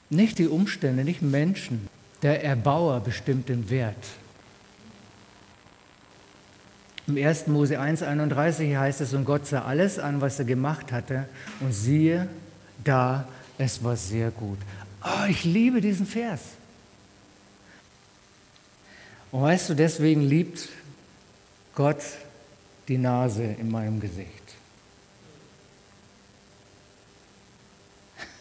Nicht 0.10 0.38
die 0.38 0.48
Umstände, 0.48 1.04
nicht 1.04 1.22
Menschen. 1.22 1.90
Der 2.26 2.44
Erbauer 2.44 3.02
bestimmt 3.02 3.50
den 3.50 3.70
Wert. 3.70 4.04
Im 7.06 7.18
1. 7.18 7.46
Mose 7.46 7.80
1,31 7.80 8.76
heißt 8.76 9.02
es, 9.02 9.14
und 9.14 9.26
Gott 9.26 9.46
sah 9.46 9.64
alles 9.64 10.00
an, 10.00 10.22
was 10.22 10.40
er 10.40 10.46
gemacht 10.46 10.92
hatte, 10.92 11.30
und 11.60 11.72
siehe, 11.72 12.28
da 12.84 13.28
es 13.60 13.84
war 13.84 13.96
sehr 13.96 14.32
gut. 14.32 14.58
Oh, 15.04 15.28
ich 15.30 15.44
liebe 15.44 15.82
diesen 15.82 16.08
Vers. 16.08 16.42
Und 19.32 19.44
weißt 19.44 19.70
du, 19.70 19.76
deswegen 19.76 20.22
liebt 20.22 20.68
Gott 21.76 22.02
die 22.88 22.98
Nase 22.98 23.44
in 23.44 23.70
meinem 23.70 24.00
Gesicht. 24.00 24.56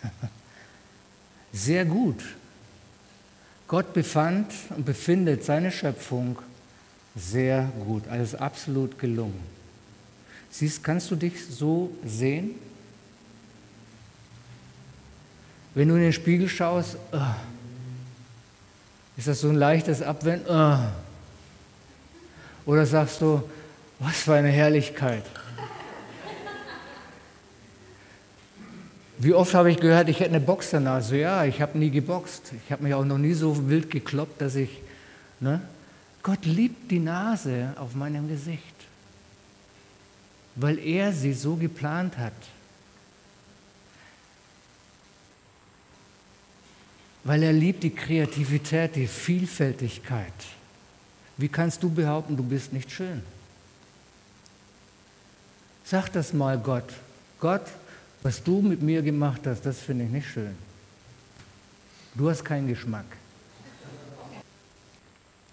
Sehr 1.52 1.84
gut. 1.84 2.24
Gott 3.66 3.92
befand 3.94 4.52
und 4.76 4.85
befindet 4.85 5.44
seine 5.44 5.71
Schöpfung 5.71 6.38
sehr 7.16 7.71
gut, 7.87 8.06
alles 8.09 8.35
absolut 8.35 8.99
gelungen. 8.99 9.40
Siehst, 10.50 10.83
kannst 10.85 11.11
du 11.11 11.16
dich 11.16 11.47
so 11.47 11.90
sehen? 12.04 12.56
Wenn 15.75 15.88
du 15.88 15.97
in 15.97 16.02
den 16.02 16.12
Spiegel 16.12 16.49
schaust, 16.49 16.97
oh, 17.12 17.18
ist 19.16 19.28
das 19.28 19.40
so 19.40 19.49
ein 19.49 19.56
leichtes 19.56 20.02
Abwenden? 20.02 20.47
Oh. 20.49 20.78
Oder 22.66 22.87
sagst 22.87 23.21
du, 23.21 23.42
was 23.99 24.23
für 24.23 24.35
eine 24.35 24.50
Herrlichkeit? 24.50 25.25
Wie 29.18 29.33
oft 29.33 29.54
habe 29.54 29.71
ich 29.71 29.78
gehört, 29.78 30.09
ich 30.09 30.21
hätte 30.21 30.30
eine 30.30 30.40
Boxernase? 30.40 31.18
Ja, 31.18 31.44
ich 31.44 31.61
habe 31.61 31.78
nie 31.78 31.90
geboxt. 31.90 32.52
Ich 32.64 32.73
habe 32.73 32.83
mich 32.83 32.94
auch 32.94 33.04
noch 33.04 33.18
nie 33.18 33.35
so 33.35 33.68
wild 33.68 33.90
gekloppt, 33.90 34.40
dass 34.40 34.56
ich. 34.56 34.80
Ne? 35.40 35.61
Gott 36.23 36.44
liebt 36.44 36.90
die 36.90 36.99
Nase 36.99 37.75
auf 37.76 37.94
meinem 37.94 38.28
Gesicht, 38.28 38.75
weil 40.56 40.78
er 40.78 41.12
sie 41.12 41.33
so 41.33 41.56
geplant 41.56 42.18
hat. 42.18 42.33
weil 47.25 47.42
er 47.42 47.52
liebt 47.52 47.83
die 47.83 47.94
Kreativität, 47.94 48.97
die 48.97 49.06
Vielfältigkeit. 49.06 50.33
Wie 51.38 51.49
kannst 51.49 51.83
du 51.83 51.90
behaupten, 51.90 52.37
du 52.37 52.42
bist 52.42 52.73
nicht 52.73 52.92
schön? 52.92 53.23
Sag 55.85 56.11
das 56.11 56.33
mal 56.33 56.59
Gott. 56.59 56.92
Gott, 57.40 57.66
was 58.24 58.42
du 58.42 58.62
mit 58.62 58.80
mir 58.80 59.02
gemacht 59.02 59.42
hast, 59.44 59.66
das 59.66 59.78
finde 59.80 60.06
ich 60.06 60.10
nicht 60.10 60.26
schön. 60.26 60.56
Du 62.14 62.30
hast 62.30 62.42
keinen 62.42 62.66
Geschmack. 62.66 63.04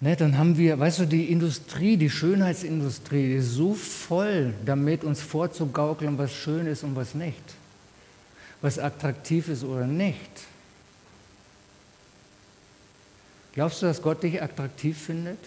Ne, 0.00 0.16
dann 0.16 0.38
haben 0.38 0.56
wir, 0.56 0.80
weißt 0.80 1.00
du, 1.00 1.04
die 1.04 1.30
Industrie, 1.30 1.98
die 1.98 2.08
Schönheitsindustrie, 2.08 3.28
die 3.28 3.34
ist 3.34 3.52
so 3.52 3.74
voll 3.74 4.54
damit, 4.64 5.04
uns 5.04 5.20
vorzugaukeln, 5.20 6.16
was 6.16 6.32
schön 6.32 6.66
ist 6.66 6.82
und 6.82 6.96
was 6.96 7.14
nicht. 7.14 7.42
Was 8.62 8.78
attraktiv 8.78 9.48
ist 9.48 9.64
oder 9.64 9.86
nicht. 9.86 10.18
Glaubst 13.52 13.82
du, 13.82 13.86
dass 13.86 14.00
Gott 14.00 14.22
dich 14.22 14.42
attraktiv 14.42 14.96
findet? 14.96 15.38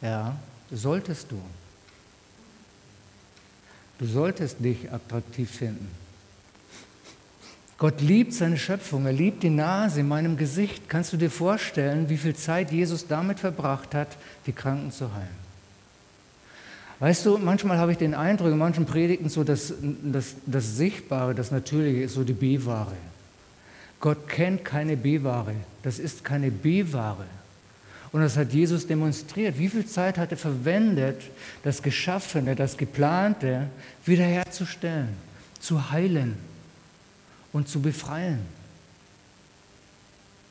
Ja, 0.00 0.34
solltest 0.72 1.30
du. 1.30 1.40
Du 3.98 4.06
solltest 4.06 4.62
dich 4.62 4.92
attraktiv 4.92 5.50
finden. 5.50 5.88
Gott 7.78 8.00
liebt 8.00 8.32
seine 8.32 8.56
Schöpfung, 8.56 9.04
er 9.04 9.12
liebt 9.12 9.42
die 9.42 9.50
Nase 9.50 10.00
in 10.00 10.08
meinem 10.08 10.36
Gesicht. 10.36 10.88
Kannst 10.88 11.12
du 11.12 11.18
dir 11.18 11.30
vorstellen, 11.30 12.08
wie 12.08 12.16
viel 12.16 12.34
Zeit 12.34 12.72
Jesus 12.72 13.06
damit 13.06 13.38
verbracht 13.38 13.94
hat, 13.94 14.16
die 14.46 14.52
Kranken 14.52 14.90
zu 14.90 15.12
heilen? 15.12 15.46
Weißt 16.98 17.26
du, 17.26 17.36
manchmal 17.36 17.76
habe 17.76 17.92
ich 17.92 17.98
den 17.98 18.14
Eindruck, 18.14 18.50
in 18.50 18.58
manchen 18.58 18.86
Predigten 18.86 19.28
so, 19.28 19.44
dass 19.44 19.74
das, 20.02 20.36
das 20.46 20.76
Sichtbare, 20.76 21.34
das 21.34 21.50
Natürliche 21.50 22.04
ist 22.04 22.14
so 22.14 22.24
die 22.24 22.32
B-Ware. 22.32 22.96
Gott 24.00 24.28
kennt 24.28 24.64
keine 24.64 24.96
B-Ware. 24.96 25.54
Das 25.82 25.98
ist 25.98 26.24
keine 26.24 26.50
B-Ware. 26.50 27.26
Und 28.12 28.20
das 28.20 28.36
hat 28.36 28.52
Jesus 28.52 28.86
demonstriert. 28.86 29.58
Wie 29.58 29.68
viel 29.68 29.86
Zeit 29.86 30.18
hat 30.18 30.30
er 30.30 30.36
verwendet, 30.36 31.20
das 31.62 31.82
Geschaffene, 31.82 32.54
das 32.54 32.76
Geplante 32.76 33.68
wiederherzustellen, 34.04 35.08
zu 35.60 35.90
heilen 35.90 36.36
und 37.52 37.68
zu 37.68 37.80
befreien? 37.80 38.40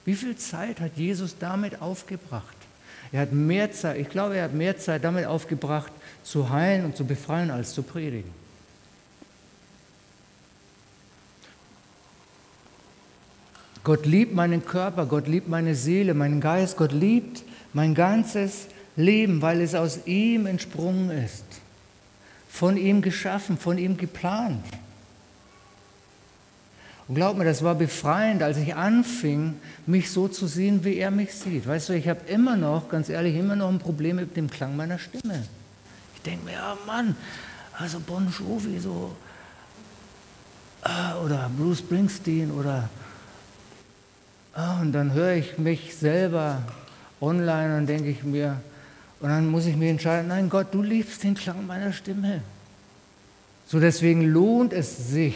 Wie 0.06 0.16
viel 0.16 0.36
Zeit 0.36 0.80
hat 0.80 0.98
Jesus 0.98 1.38
damit 1.40 1.82
aufgebracht? 1.82 2.56
Er 3.12 3.22
hat 3.22 3.32
mehr 3.32 3.72
Zeit, 3.72 3.98
ich 3.98 4.10
glaube, 4.10 4.38
er 4.38 4.46
hat 4.46 4.54
mehr 4.54 4.78
Zeit 4.78 5.04
damit 5.04 5.26
aufgebracht, 5.26 5.92
zu 6.24 6.50
heilen 6.50 6.86
und 6.86 6.96
zu 6.96 7.06
befreien, 7.06 7.50
als 7.50 7.74
zu 7.74 7.82
predigen. 7.82 8.45
Gott 13.86 14.08
liebt 14.08 14.34
meinen 14.34 14.66
Körper, 14.66 15.06
Gott 15.06 15.28
liebt 15.28 15.48
meine 15.48 15.76
Seele, 15.76 16.16
meinen 16.16 16.42
Geist, 16.42 16.76
Gott 16.76 16.92
liebt 16.92 17.44
mein 17.72 17.94
ganzes 17.94 18.66
Leben, 18.96 19.44
weil 19.44 19.62
es 19.62 19.76
aus 19.76 20.00
ihm 20.06 20.48
entsprungen 20.48 21.12
ist, 21.12 21.46
von 22.50 22.78
ihm 22.78 23.04
geschaffen, 23.04 23.60
von 23.60 23.78
ihm 23.78 23.96
geplant. 23.96 24.66
Und 27.08 27.14
glaub 27.14 27.38
mir, 27.38 27.46
das 27.46 27.64
war 27.64 27.76
befreiend, 27.76 28.42
als 28.42 28.58
ich 28.58 28.76
anfing, 28.76 29.54
mich 29.86 30.10
so 30.10 30.28
zu 30.28 30.48
sehen, 30.48 30.84
wie 30.84 30.98
er 30.98 31.12
mich 31.12 31.36
sieht. 31.36 31.68
Weißt 31.68 31.90
du, 31.90 31.94
ich 31.94 32.08
habe 32.08 32.22
immer 32.28 32.58
noch, 32.58 32.90
ganz 32.90 33.10
ehrlich, 33.10 33.36
immer 33.36 33.56
noch 33.56 33.70
ein 33.70 33.78
Problem 33.78 34.16
mit 34.16 34.36
dem 34.36 34.50
Klang 34.50 34.76
meiner 34.76 34.98
Stimme. 34.98 35.46
Ich 36.16 36.22
denke 36.24 36.46
mir, 36.46 36.54
ja 36.54 36.76
Mann, 36.88 37.16
also 37.78 38.00
Bon 38.00 38.28
Jovi 38.36 38.80
so, 38.80 39.16
äh, 40.84 41.24
oder 41.24 41.52
Bruce 41.56 41.80
Springsteen 41.80 42.50
oder, 42.50 42.90
äh, 44.56 44.82
und 44.82 44.92
dann 44.92 45.14
höre 45.14 45.34
ich 45.34 45.58
mich 45.58 45.96
selber 45.96 46.62
online 47.22 47.78
und 47.78 47.88
denke 47.88 48.10
ich 48.10 48.24
mir, 48.24 48.60
und 49.20 49.30
dann 49.30 49.48
muss 49.48 49.66
ich 49.66 49.76
mich 49.76 49.90
entscheiden, 49.90 50.28
nein 50.28 50.50
Gott, 50.50 50.68
du 50.72 50.82
liebst 50.82 51.24
den 51.24 51.36
Klang 51.36 51.66
meiner 51.66 51.94
Stimme. 51.94 52.42
So 53.68 53.80
deswegen 53.80 54.22
lohnt 54.22 54.74
es 54.74 55.10
sich, 55.10 55.36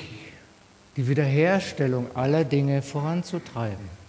die 0.95 1.07
Wiederherstellung 1.07 2.07
aller 2.15 2.43
Dinge 2.43 2.81
voranzutreiben. 2.81 3.99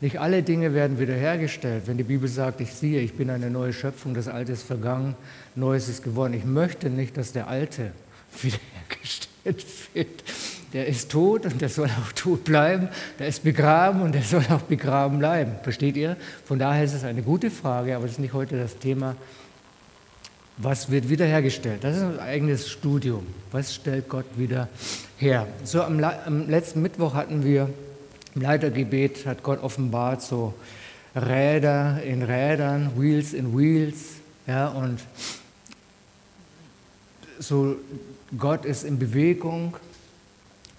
Nicht 0.00 0.18
alle 0.18 0.42
Dinge 0.42 0.74
werden 0.74 0.98
wiederhergestellt. 0.98 1.86
Wenn 1.86 1.96
die 1.96 2.02
Bibel 2.02 2.28
sagt, 2.28 2.60
ich 2.60 2.72
siehe, 2.72 3.00
ich 3.00 3.14
bin 3.14 3.30
eine 3.30 3.50
neue 3.50 3.72
Schöpfung, 3.72 4.14
das 4.14 4.26
Alte 4.26 4.50
ist 4.50 4.64
vergangen, 4.64 5.14
Neues 5.54 5.88
ist 5.88 6.02
geworden. 6.02 6.34
Ich 6.34 6.44
möchte 6.44 6.90
nicht, 6.90 7.16
dass 7.16 7.30
der 7.32 7.46
Alte 7.46 7.92
wiederhergestellt 8.42 9.64
wird. 9.94 10.24
Der 10.72 10.86
ist 10.86 11.10
tot 11.10 11.44
und 11.44 11.60
der 11.60 11.68
soll 11.68 11.88
auch 11.88 12.12
tot 12.12 12.44
bleiben. 12.44 12.88
Der 13.18 13.28
ist 13.28 13.44
begraben 13.44 14.02
und 14.02 14.14
der 14.14 14.22
soll 14.22 14.44
auch 14.50 14.62
begraben 14.62 15.18
bleiben. 15.18 15.52
Versteht 15.62 15.96
ihr? 15.96 16.16
Von 16.44 16.58
daher 16.58 16.84
ist 16.84 16.94
es 16.94 17.04
eine 17.04 17.22
gute 17.22 17.50
Frage, 17.50 17.94
aber 17.94 18.04
das 18.04 18.12
ist 18.12 18.18
nicht 18.18 18.32
heute 18.32 18.58
das 18.58 18.78
Thema. 18.78 19.16
Was 20.58 20.90
wird 20.90 21.08
wiederhergestellt? 21.08 21.82
Das 21.82 21.96
ist 21.96 22.02
ein 22.02 22.20
eigenes 22.20 22.70
Studium. 22.70 23.26
Was 23.50 23.74
stellt 23.74 24.08
Gott 24.08 24.26
wieder 24.36 24.68
her? 25.18 25.46
So 25.64 25.82
am, 25.82 26.02
am 26.02 26.48
letzten 26.48 26.82
Mittwoch 26.82 27.14
hatten 27.14 27.44
wir 27.44 27.68
im 28.34 28.42
Leitergebet, 28.42 29.26
hat 29.26 29.42
Gott 29.42 29.62
offenbart 29.62 30.22
so 30.22 30.54
Räder 31.14 32.02
in 32.02 32.22
Rädern, 32.22 32.92
Wheels 32.96 33.34
in 33.34 33.56
Wheels. 33.56 33.96
Ja, 34.46 34.68
und 34.68 35.00
so 37.38 37.76
Gott 38.38 38.64
ist 38.64 38.84
in 38.84 38.98
Bewegung, 38.98 39.74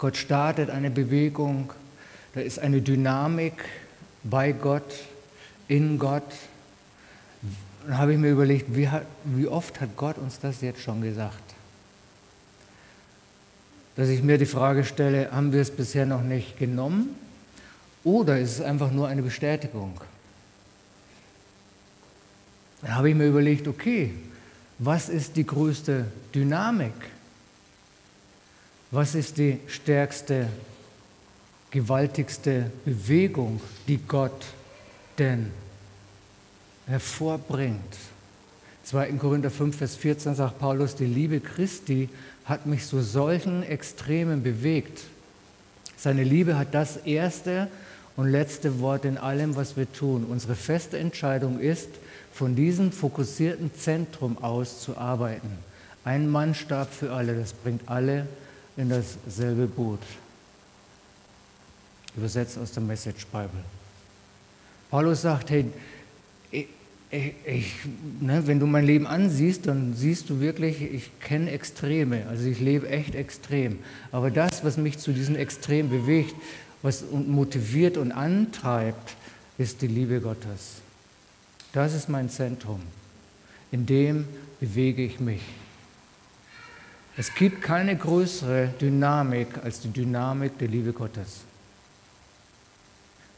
Gott 0.03 0.17
startet 0.17 0.69
eine 0.69 0.91
Bewegung, 0.91 1.71
da 2.35 2.41
ist 2.41 2.59
eine 2.59 2.81
Dynamik 2.81 3.53
bei 4.25 4.51
Gott, 4.51 4.95
in 5.69 5.97
Gott. 5.97 6.29
Dann 7.87 7.97
habe 7.97 8.11
ich 8.11 8.19
mir 8.19 8.31
überlegt, 8.31 8.75
wie, 8.75 8.89
hat, 8.89 9.05
wie 9.23 9.47
oft 9.47 9.79
hat 9.79 9.95
Gott 9.95 10.17
uns 10.17 10.41
das 10.41 10.59
jetzt 10.59 10.81
schon 10.81 11.01
gesagt? 11.01 11.55
Dass 13.95 14.09
ich 14.09 14.21
mir 14.21 14.37
die 14.37 14.45
Frage 14.45 14.83
stelle, 14.83 15.31
haben 15.31 15.53
wir 15.53 15.61
es 15.61 15.71
bisher 15.71 16.05
noch 16.05 16.21
nicht 16.21 16.59
genommen 16.59 17.15
oder 18.03 18.37
ist 18.37 18.55
es 18.55 18.61
einfach 18.61 18.91
nur 18.91 19.07
eine 19.07 19.21
Bestätigung? 19.21 20.01
Dann 22.81 22.93
habe 22.93 23.09
ich 23.09 23.15
mir 23.15 23.27
überlegt, 23.27 23.69
okay, 23.69 24.11
was 24.79 25.07
ist 25.07 25.37
die 25.37 25.47
größte 25.47 26.07
Dynamik? 26.35 27.12
Was 28.93 29.15
ist 29.15 29.39
die 29.39 29.57
stärkste, 29.65 30.45
gewaltigste 31.71 32.69
Bewegung, 32.85 33.59
die 33.87 33.97
Gott 33.97 34.45
denn 35.17 35.49
hervorbringt? 36.85 37.97
2. 38.83 39.13
Korinther 39.13 39.49
5, 39.49 39.75
Vers 39.75 39.95
14 39.95 40.35
sagt 40.35 40.59
Paulus, 40.59 40.93
die 40.93 41.07
Liebe 41.07 41.39
Christi 41.39 42.07
hat 42.45 42.67
mich 42.67 42.85
zu 42.85 43.01
solchen 43.01 43.63
Extremen 43.63 44.43
bewegt. 44.43 45.05
Seine 45.97 46.23
Liebe 46.23 46.55
hat 46.55 46.75
das 46.75 46.97
erste 46.97 47.69
und 48.15 48.29
letzte 48.29 48.79
Wort 48.79 49.05
in 49.05 49.17
allem, 49.17 49.55
was 49.55 49.75
wir 49.75 49.91
tun. 49.91 50.23
Unsere 50.23 50.53
feste 50.53 50.99
Entscheidung 50.99 51.59
ist, 51.59 51.89
von 52.31 52.55
diesem 52.55 52.91
fokussierten 52.91 53.73
Zentrum 53.73 54.37
aus 54.37 54.81
zu 54.81 54.97
arbeiten. 54.97 55.49
Ein 56.05 56.29
Mannstab 56.29 56.93
für 56.93 57.11
alle, 57.11 57.33
das 57.33 57.53
bringt 57.53 57.89
alle 57.89 58.27
in 58.77 58.89
dasselbe 58.89 59.67
Boot. 59.67 59.99
Übersetzt 62.15 62.57
aus 62.57 62.71
der 62.71 62.83
Message 62.83 63.25
Bible. 63.27 63.63
Paulus 64.89 65.23
sagt, 65.23 65.49
hey, 65.49 65.65
ich, 67.13 67.33
ich, 67.45 67.73
ne, 68.21 68.45
wenn 68.47 68.59
du 68.59 68.65
mein 68.65 68.85
Leben 68.85 69.05
ansiehst, 69.05 69.67
dann 69.67 69.93
siehst 69.93 70.29
du 70.29 70.39
wirklich, 70.39 70.81
ich 70.81 71.11
kenne 71.19 71.51
Extreme, 71.51 72.25
also 72.27 72.45
ich 72.45 72.59
lebe 72.59 72.89
echt 72.89 73.13
extrem. 73.13 73.79
Aber 74.11 74.31
das, 74.31 74.63
was 74.63 74.77
mich 74.77 74.97
zu 74.97 75.11
diesen 75.13 75.35
Extremen 75.35 75.89
bewegt, 75.89 76.35
was 76.81 77.03
motiviert 77.11 77.97
und 77.97 78.11
antreibt, 78.11 79.15
ist 79.57 79.81
die 79.81 79.87
Liebe 79.87 80.21
Gottes. 80.21 80.81
Das 81.71 81.93
ist 81.93 82.09
mein 82.09 82.29
Zentrum. 82.29 82.81
In 83.71 83.85
dem 83.85 84.25
bewege 84.59 85.03
ich 85.03 85.19
mich. 85.19 85.41
Es 87.15 87.33
gibt 87.35 87.61
keine 87.61 87.95
größere 87.95 88.73
Dynamik 88.81 89.63
als 89.63 89.81
die 89.81 89.89
Dynamik 89.89 90.57
der 90.57 90.67
Liebe 90.67 90.93
Gottes. 90.93 91.41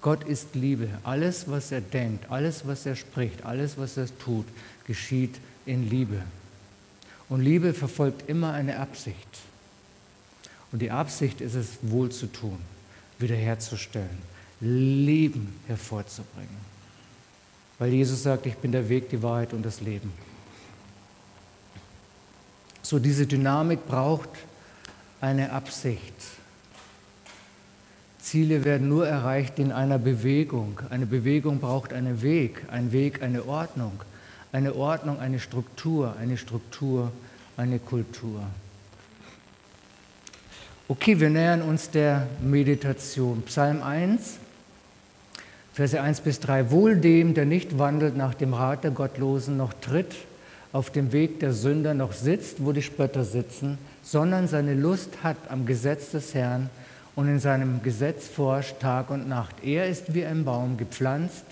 Gott 0.01 0.23
ist 0.23 0.55
Liebe. 0.55 0.87
Alles, 1.03 1.49
was 1.49 1.71
er 1.71 1.81
denkt, 1.81 2.29
alles, 2.31 2.65
was 2.65 2.85
er 2.85 2.95
spricht, 2.95 3.43
alles, 3.43 3.77
was 3.77 3.97
er 3.97 4.07
tut, 4.19 4.45
geschieht 4.85 5.39
in 5.65 5.89
Liebe. 5.89 6.21
Und 7.27 7.41
Liebe 7.41 7.73
verfolgt 7.73 8.29
immer 8.29 8.53
eine 8.53 8.79
Absicht. 8.79 9.39
Und 10.71 10.81
die 10.81 10.91
Absicht 10.91 11.41
ist 11.41 11.55
es, 11.55 11.79
wohl 11.81 12.11
zu 12.11 12.27
tun, 12.27 12.59
wiederherzustellen, 13.17 14.17
Leben 14.61 15.55
hervorzubringen. 15.67 16.75
Weil 17.79 17.91
Jesus 17.91 18.23
sagt, 18.23 18.45
ich 18.45 18.55
bin 18.55 18.71
der 18.71 18.87
Weg, 18.87 19.09
die 19.09 19.21
Wahrheit 19.21 19.53
und 19.53 19.63
das 19.63 19.81
Leben. 19.81 20.13
So 22.85 22.99
diese 22.99 23.25
Dynamik 23.25 23.87
braucht 23.87 24.29
eine 25.19 25.51
Absicht. 25.51 26.13
Ziele 28.19 28.63
werden 28.63 28.89
nur 28.89 29.07
erreicht 29.07 29.57
in 29.57 29.71
einer 29.71 29.97
Bewegung. 29.97 30.79
Eine 30.91 31.07
Bewegung 31.07 31.59
braucht 31.59 31.93
einen 31.93 32.21
Weg, 32.21 32.61
ein 32.69 32.91
Weg 32.91 33.23
eine 33.23 33.47
Ordnung, 33.47 34.03
eine 34.51 34.75
Ordnung 34.75 35.19
eine 35.19 35.39
Struktur, 35.39 36.15
eine 36.21 36.37
Struktur 36.37 37.11
eine 37.57 37.79
Kultur. 37.79 38.43
Okay, 40.87 41.19
wir 41.19 41.31
nähern 41.31 41.63
uns 41.63 41.89
der 41.89 42.27
Meditation. 42.39 43.41
Psalm 43.47 43.81
1, 43.81 44.37
Verse 45.73 45.99
1 45.99 46.21
bis 46.21 46.39
3. 46.39 46.69
Wohl 46.69 46.97
dem, 46.97 47.33
der 47.33 47.45
nicht 47.45 47.79
wandelt 47.79 48.15
nach 48.15 48.35
dem 48.35 48.53
Rat 48.53 48.83
der 48.83 48.91
Gottlosen, 48.91 49.57
noch 49.57 49.73
tritt 49.73 50.15
auf 50.75 50.89
dem 50.89 51.13
Weg 51.13 51.39
der 51.39 51.53
Sünder 51.53 51.93
noch 51.93 52.11
sitzt, 52.11 52.57
wo 52.65 52.73
die 52.73 52.81
Spötter 52.81 53.23
sitzen, 53.23 53.77
sondern 54.03 54.49
seine 54.49 54.73
Lust 54.73 55.23
hat 55.23 55.37
am 55.47 55.65
Gesetz 55.65 56.11
des 56.11 56.33
Herrn 56.33 56.69
und 57.15 57.29
in 57.29 57.39
seinem 57.39 57.81
Gesetz 57.81 58.27
forscht 58.27 58.81
Tag 58.81 59.09
und 59.09 59.29
Nacht. 59.29 59.55
Er 59.63 59.87
ist 59.87 60.13
wie 60.13 60.25
ein 60.25 60.43
Baum 60.43 60.75
gepflanzt 60.75 61.45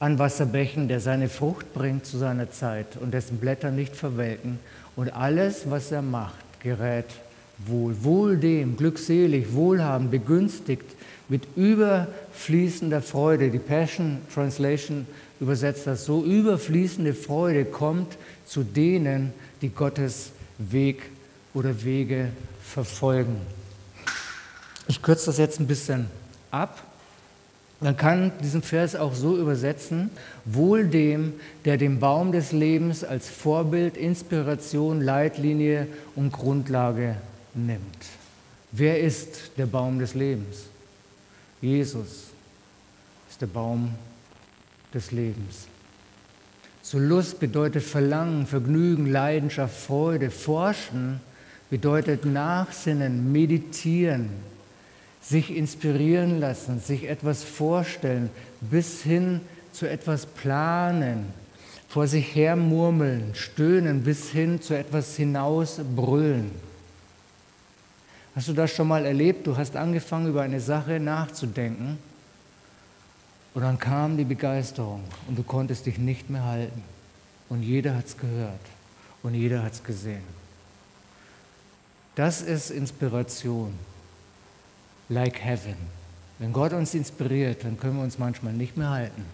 an 0.00 0.18
Wasserbächen, 0.18 0.88
der 0.88 1.00
seine 1.00 1.28
Frucht 1.28 1.74
bringt 1.74 2.06
zu 2.06 2.16
seiner 2.16 2.50
Zeit 2.50 2.96
und 2.98 3.12
dessen 3.12 3.36
Blätter 3.36 3.70
nicht 3.70 3.94
verwelken 3.94 4.58
und 4.96 5.14
alles, 5.14 5.70
was 5.70 5.92
er 5.92 6.00
macht, 6.00 6.46
gerät 6.62 7.04
wohl. 7.58 7.94
Wohl 8.02 8.38
dem, 8.38 8.78
glückselig, 8.78 9.52
wohlhabend, 9.52 10.10
begünstigt 10.10 10.96
mit 11.28 11.42
überfließender 11.56 13.02
Freude. 13.02 13.50
Die 13.50 13.58
Passion 13.58 14.20
Translation 14.32 15.06
übersetzt 15.40 15.86
das 15.86 16.04
so, 16.04 16.24
überfließende 16.24 17.14
Freude 17.14 17.64
kommt 17.64 18.16
zu 18.46 18.62
denen, 18.62 19.32
die 19.62 19.68
Gottes 19.68 20.30
Weg 20.58 21.02
oder 21.54 21.84
Wege 21.84 22.28
verfolgen. 22.62 23.40
Ich 24.88 25.02
kürze 25.02 25.26
das 25.26 25.38
jetzt 25.38 25.60
ein 25.60 25.66
bisschen 25.66 26.06
ab. 26.50 26.82
Man 27.80 27.96
kann 27.96 28.32
diesen 28.42 28.62
Vers 28.62 28.96
auch 28.96 29.14
so 29.14 29.36
übersetzen, 29.36 30.10
wohl 30.46 30.86
dem, 30.86 31.34
der 31.64 31.76
den 31.76 32.00
Baum 32.00 32.32
des 32.32 32.52
Lebens 32.52 33.04
als 33.04 33.28
Vorbild, 33.28 33.98
Inspiration, 33.98 35.02
Leitlinie 35.02 35.86
und 36.14 36.32
Grundlage 36.32 37.16
nimmt. 37.54 38.06
Wer 38.72 39.00
ist 39.00 39.50
der 39.58 39.66
Baum 39.66 39.98
des 39.98 40.14
Lebens? 40.14 40.64
Jesus 41.60 42.28
ist 43.28 43.40
der 43.40 43.46
Baum 43.46 43.94
des 44.96 45.12
Lebens. 45.12 45.68
So 46.82 46.98
Lust 46.98 47.38
bedeutet 47.38 47.84
Verlangen, 47.84 48.46
Vergnügen, 48.46 49.06
Leidenschaft, 49.06 49.76
Freude. 49.76 50.30
Forschen 50.30 51.20
bedeutet 51.68 52.24
Nachsinnen, 52.24 53.30
Meditieren, 53.30 54.30
sich 55.20 55.54
inspirieren 55.54 56.40
lassen, 56.40 56.80
sich 56.80 57.08
etwas 57.08 57.44
vorstellen, 57.44 58.30
bis 58.60 59.02
hin 59.02 59.40
zu 59.72 59.88
etwas 59.88 60.26
planen, 60.26 61.26
vor 61.88 62.06
sich 62.06 62.34
her 62.34 62.56
murmeln, 62.56 63.34
stöhnen, 63.34 64.02
bis 64.02 64.30
hin 64.30 64.62
zu 64.62 64.74
etwas 64.74 65.16
hinaus 65.16 65.80
brüllen. 65.94 66.50
Hast 68.34 68.48
du 68.48 68.52
das 68.52 68.70
schon 68.70 68.88
mal 68.88 69.04
erlebt? 69.04 69.46
Du 69.46 69.56
hast 69.56 69.76
angefangen, 69.76 70.28
über 70.28 70.42
eine 70.42 70.60
Sache 70.60 71.00
nachzudenken 71.00 71.98
und 73.56 73.62
dann 73.62 73.78
kam 73.78 74.18
die 74.18 74.24
Begeisterung 74.26 75.02
und 75.26 75.38
du 75.38 75.42
konntest 75.42 75.86
dich 75.86 75.96
nicht 75.96 76.28
mehr 76.28 76.44
halten. 76.44 76.82
Und 77.48 77.62
jeder 77.62 77.96
hat 77.96 78.04
es 78.04 78.18
gehört 78.18 78.60
und 79.22 79.32
jeder 79.32 79.62
hat 79.62 79.72
es 79.72 79.82
gesehen. 79.82 80.22
Das 82.16 82.42
ist 82.42 82.68
Inspiration, 82.68 83.72
like 85.08 85.42
heaven. 85.42 85.76
Wenn 86.38 86.52
Gott 86.52 86.74
uns 86.74 86.92
inspiriert, 86.92 87.64
dann 87.64 87.80
können 87.80 87.96
wir 87.96 88.02
uns 88.04 88.18
manchmal 88.18 88.52
nicht 88.52 88.76
mehr 88.76 88.90
halten. 88.90 89.24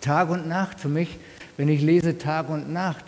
Tag 0.00 0.30
und 0.30 0.46
Nacht, 0.46 0.78
für 0.78 0.88
mich, 0.88 1.18
wenn 1.56 1.68
ich 1.68 1.82
lese 1.82 2.18
Tag 2.18 2.50
und 2.50 2.72
Nacht, 2.72 3.06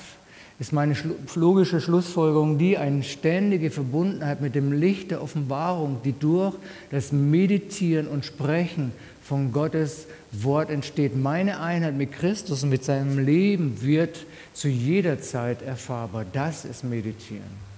ist 0.61 0.73
meine 0.73 0.95
logische 1.35 1.81
Schlussfolgerung 1.81 2.59
die, 2.59 2.79
eine 2.79 3.03
ständige 3.03 3.71
Verbundenheit 3.71 4.41
mit 4.41 4.55
dem 4.55 4.73
Licht 4.73 5.11
der 5.11 5.23
Offenbarung, 5.23 5.99
die 6.05 6.13
durch 6.13 6.55
das 6.91 7.11
Meditieren 7.11 8.07
und 8.07 8.25
Sprechen 8.25 8.93
von 9.21 9.53
Gottes 9.53 10.07
Wort 10.31 10.71
entsteht. 10.71 11.17
Meine 11.17 11.61
Einheit 11.61 11.95
mit 11.97 12.13
Christus 12.13 12.63
und 12.63 12.69
mit 12.69 12.85
seinem 12.85 13.19
Leben 13.19 13.83
wird 13.83 14.27
zu 14.53 14.69
jeder 14.69 15.21
Zeit 15.21 15.63
erfahrbar. 15.63 16.25
Das 16.33 16.65
ist 16.65 16.85
Meditieren. 16.85 17.74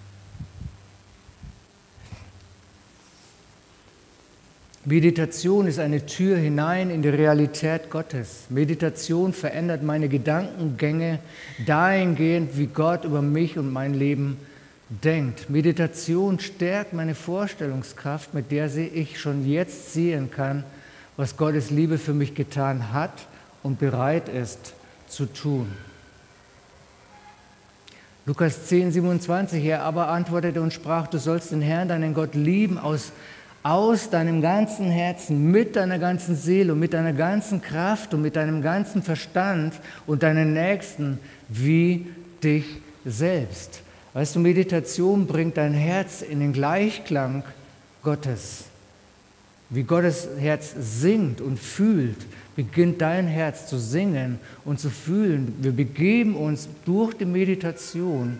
Meditation 4.88 5.66
ist 5.66 5.80
eine 5.80 6.06
Tür 6.06 6.36
hinein 6.36 6.90
in 6.90 7.02
die 7.02 7.08
Realität 7.08 7.90
Gottes. 7.90 8.44
Meditation 8.50 9.32
verändert 9.32 9.82
meine 9.82 10.08
Gedankengänge 10.08 11.18
dahingehend, 11.66 12.56
wie 12.56 12.68
Gott 12.68 13.04
über 13.04 13.20
mich 13.20 13.58
und 13.58 13.72
mein 13.72 13.94
Leben 13.94 14.36
denkt. 14.88 15.50
Meditation 15.50 16.38
stärkt 16.38 16.92
meine 16.92 17.16
Vorstellungskraft, 17.16 18.32
mit 18.32 18.52
der 18.52 18.72
ich 18.76 19.18
schon 19.18 19.44
jetzt 19.44 19.92
sehen 19.92 20.30
kann, 20.30 20.62
was 21.16 21.36
Gottes 21.36 21.70
Liebe 21.70 21.98
für 21.98 22.14
mich 22.14 22.36
getan 22.36 22.92
hat 22.92 23.26
und 23.64 23.80
bereit 23.80 24.28
ist 24.28 24.74
zu 25.08 25.26
tun. 25.26 25.66
Lukas 28.24 28.66
10, 28.66 28.92
27, 28.92 29.64
er 29.64 29.82
aber 29.82 30.08
antwortete 30.08 30.60
und 30.60 30.72
sprach, 30.72 31.08
du 31.08 31.18
sollst 31.18 31.50
den 31.50 31.60
Herrn, 31.60 31.88
deinen 31.88 32.14
Gott 32.14 32.36
lieben 32.36 32.78
aus 32.78 33.10
aus 33.66 34.10
deinem 34.10 34.42
ganzen 34.42 34.92
Herzen, 34.92 35.50
mit 35.50 35.74
deiner 35.74 35.98
ganzen 35.98 36.36
Seele 36.36 36.72
und 36.72 36.78
mit 36.78 36.92
deiner 36.92 37.12
ganzen 37.12 37.60
Kraft 37.60 38.14
und 38.14 38.22
mit 38.22 38.36
deinem 38.36 38.62
ganzen 38.62 39.02
Verstand 39.02 39.74
und 40.06 40.22
deinen 40.22 40.52
Nächsten 40.52 41.18
wie 41.48 42.06
dich 42.44 42.64
selbst. 43.04 43.82
Weißt 44.12 44.36
du, 44.36 44.38
Meditation 44.38 45.26
bringt 45.26 45.56
dein 45.56 45.74
Herz 45.74 46.22
in 46.22 46.38
den 46.38 46.52
Gleichklang 46.52 47.42
Gottes. 48.04 48.66
Wie 49.68 49.82
Gottes 49.82 50.28
Herz 50.38 50.72
singt 50.78 51.40
und 51.40 51.58
fühlt, 51.58 52.24
beginnt 52.54 53.00
dein 53.00 53.26
Herz 53.26 53.66
zu 53.66 53.80
singen 53.80 54.38
und 54.64 54.78
zu 54.78 54.90
fühlen. 54.90 55.56
Wir 55.60 55.72
begeben 55.72 56.36
uns 56.36 56.68
durch 56.84 57.14
die 57.14 57.24
Meditation 57.24 58.38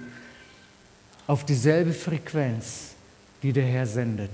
auf 1.27 1.45
dieselbe 1.45 1.93
Frequenz, 1.93 2.95
die 3.43 3.53
der 3.53 3.65
Herr 3.65 3.87
sendet. 3.87 4.31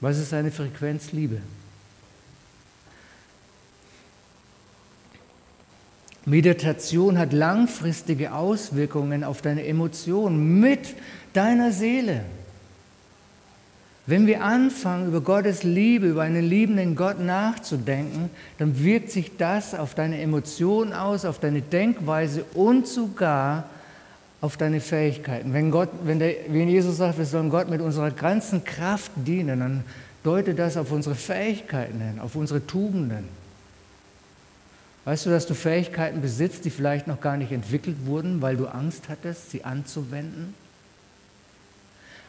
Was 0.00 0.18
ist 0.18 0.32
eine 0.32 0.50
Frequenz 0.50 1.12
Liebe? 1.12 1.40
Meditation 6.24 7.18
hat 7.18 7.32
langfristige 7.32 8.34
Auswirkungen 8.34 9.24
auf 9.24 9.40
deine 9.40 9.64
Emotionen 9.66 10.60
mit 10.60 10.94
deiner 11.32 11.72
Seele. 11.72 12.24
Wenn 14.06 14.26
wir 14.26 14.42
anfangen, 14.42 15.08
über 15.08 15.20
Gottes 15.20 15.64
Liebe, 15.64 16.06
über 16.06 16.22
einen 16.22 16.44
liebenden 16.44 16.96
Gott 16.96 17.20
nachzudenken, 17.20 18.30
dann 18.58 18.82
wirkt 18.82 19.10
sich 19.10 19.36
das 19.36 19.74
auf 19.74 19.94
deine 19.94 20.20
Emotionen 20.20 20.92
aus, 20.92 21.24
auf 21.24 21.40
deine 21.40 21.60
Denkweise 21.60 22.44
und 22.54 22.86
sogar 22.86 23.64
auf 24.40 24.56
deine 24.56 24.80
Fähigkeiten. 24.80 25.52
Wenn, 25.52 25.70
Gott, 25.70 25.90
wenn, 26.04 26.18
der, 26.18 26.34
wenn 26.48 26.68
Jesus 26.68 26.98
sagt, 26.98 27.18
wir 27.18 27.24
sollen 27.24 27.50
Gott 27.50 27.68
mit 27.68 27.80
unserer 27.80 28.10
ganzen 28.10 28.64
Kraft 28.64 29.10
dienen, 29.16 29.60
dann 29.60 29.84
deutet 30.22 30.58
das 30.58 30.76
auf 30.76 30.92
unsere 30.92 31.14
Fähigkeiten 31.14 32.00
hin, 32.00 32.20
auf 32.20 32.36
unsere 32.36 32.64
Tugenden. 32.64 33.28
Weißt 35.04 35.26
du, 35.26 35.30
dass 35.30 35.46
du 35.46 35.54
Fähigkeiten 35.54 36.20
besitzt, 36.20 36.64
die 36.64 36.70
vielleicht 36.70 37.06
noch 37.06 37.20
gar 37.20 37.36
nicht 37.36 37.50
entwickelt 37.50 37.96
wurden, 38.04 38.42
weil 38.42 38.56
du 38.56 38.66
Angst 38.66 39.08
hattest, 39.08 39.50
sie 39.50 39.64
anzuwenden? 39.64 40.54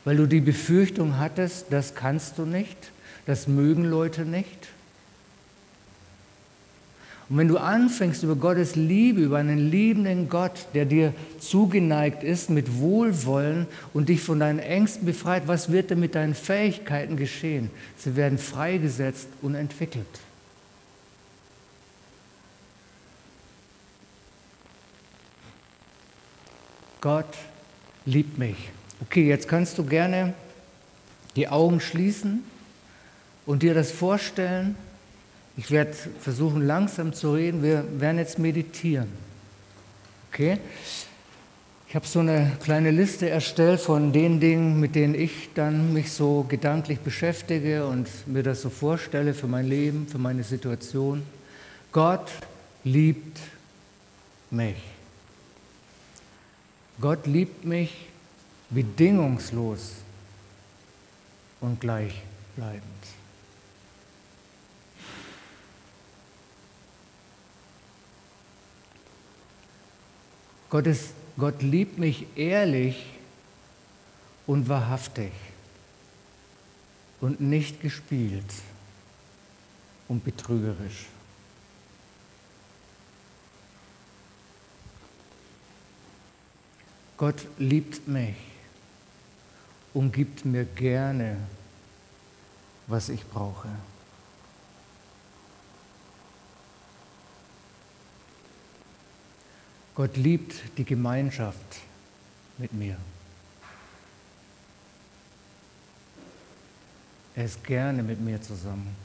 Weil 0.06 0.16
du 0.16 0.28
die 0.28 0.40
Befürchtung 0.40 1.20
hattest, 1.20 1.68
das 1.72 1.94
kannst 1.94 2.38
du 2.38 2.46
nicht, 2.46 2.92
das 3.26 3.48
mögen 3.48 3.84
Leute 3.84 4.26
nicht? 4.26 4.70
Und 7.30 7.38
wenn 7.38 7.48
du 7.48 7.58
anfängst 7.58 8.24
über 8.24 8.36
Gottes 8.36 8.76
Liebe, 8.76 9.22
über 9.22 9.38
einen 9.38 9.70
liebenden 9.70 10.30
Gott, 10.30 10.66
der 10.74 10.86
dir 10.86 11.14
zugeneigt 11.40 12.24
ist 12.24 12.50
mit 12.50 12.80
Wohlwollen 12.80 13.68
und 13.94 14.10
dich 14.10 14.22
von 14.22 14.40
deinen 14.40 14.58
Ängsten 14.58 15.06
befreit, 15.06 15.48
was 15.48 15.72
wird 15.72 15.92
denn 15.92 16.00
mit 16.00 16.16
deinen 16.16 16.34
Fähigkeiten 16.34 17.18
geschehen? 17.18 17.70
Sie 17.98 18.16
werden 18.16 18.40
freigesetzt 18.40 19.28
und 19.44 19.54
entwickelt. 19.54 20.08
Gott 27.00 27.38
liebt 28.06 28.40
mich. 28.40 28.58
Okay, 29.02 29.28
jetzt 29.28 29.48
kannst 29.48 29.78
du 29.78 29.86
gerne 29.86 30.34
die 31.36 31.48
Augen 31.48 31.80
schließen 31.80 32.44
und 33.46 33.62
dir 33.62 33.76
das 33.76 33.92
vorstellen, 33.92 34.76
ich 35.60 35.72
werde 35.72 35.92
versuchen, 36.22 36.66
langsam 36.66 37.12
zu 37.12 37.34
reden. 37.34 37.62
Wir 37.62 37.84
werden 38.00 38.18
jetzt 38.18 38.40
meditieren. 38.40 39.10
Okay? 40.32 40.58
Ich 41.90 41.96
habe 41.96 42.08
so 42.08 42.20
eine 42.20 42.54
kleine 42.64 42.92
Liste 42.92 43.30
erstellt 43.30 43.82
von 43.82 44.14
den 44.14 44.40
Dingen, 44.40 44.80
mit 44.80 44.96
denen 44.96 45.16
ich 45.16 45.50
dann 45.56 45.92
mich 45.92 46.14
so 46.14 46.46
gedanklich 46.48 47.00
beschäftige 47.00 47.86
und 47.86 48.08
mir 48.26 48.42
das 48.42 48.62
so 48.62 48.70
vorstelle 48.70 49.34
für 49.34 49.48
mein 49.48 49.68
Leben, 49.68 50.08
für 50.08 50.18
meine 50.18 50.44
Situation. 50.44 51.24
Gott 51.92 52.32
liebt 52.86 53.38
mich. 54.52 54.78
Gott 57.02 57.28
liebt 57.28 57.66
mich 57.66 58.08
bedingungslos 58.70 59.96
und 61.60 61.82
gleichbleibend. 61.82 62.99
Gott, 70.70 70.86
ist, 70.86 71.14
Gott 71.38 71.62
liebt 71.62 71.98
mich 71.98 72.26
ehrlich 72.36 73.06
und 74.46 74.70
wahrhaftig 74.70 75.32
und 77.22 77.42
nicht 77.42 77.82
gespielt 77.82 78.52
und 80.08 80.24
betrügerisch. 80.24 81.08
Gott 87.18 87.46
liebt 87.58 88.08
mich 88.08 88.36
und 89.94 90.14
gibt 90.14 90.46
mir 90.46 90.64
gerne, 90.64 91.36
was 92.88 93.10
ich 93.10 93.26
brauche. 93.26 93.68
Gott 100.00 100.16
liebt 100.16 100.56
die 100.78 100.86
Gemeinschaft 100.86 101.82
mit 102.58 102.72
mir. 102.72 102.96
Er 107.36 107.44
ist 107.44 107.62
gerne 107.66 108.02
mit 108.02 108.22
mir 108.22 108.42
zusammen. 108.42 108.96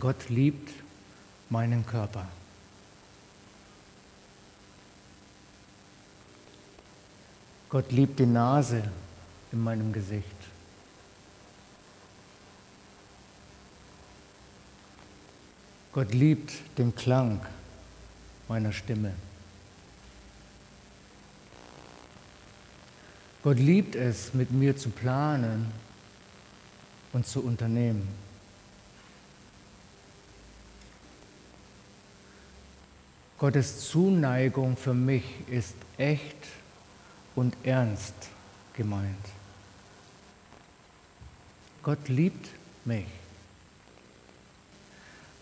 Gott 0.00 0.30
liebt 0.30 0.70
meinen 1.50 1.84
Körper. 1.84 2.26
Gott 7.68 7.92
liebt 7.92 8.18
die 8.18 8.24
Nase 8.24 8.82
in 9.52 9.62
meinem 9.62 9.92
Gesicht. 9.92 10.24
Gott 15.92 16.14
liebt 16.14 16.50
den 16.78 16.94
Klang 16.96 17.44
meiner 18.48 18.72
Stimme. 18.72 19.12
Gott 23.42 23.58
liebt 23.58 23.94
es, 23.94 24.34
mit 24.34 24.50
mir 24.50 24.76
zu 24.76 24.90
planen 24.90 25.70
und 27.12 27.26
zu 27.26 27.42
unternehmen. 27.42 28.08
Gottes 33.38 33.88
Zuneigung 33.88 34.76
für 34.76 34.94
mich 34.94 35.24
ist 35.48 35.76
echt 35.98 36.48
und 37.34 37.56
ernst 37.64 38.14
gemeint. 38.74 39.14
Gott 41.82 42.08
liebt 42.08 42.48
mich. 42.84 43.06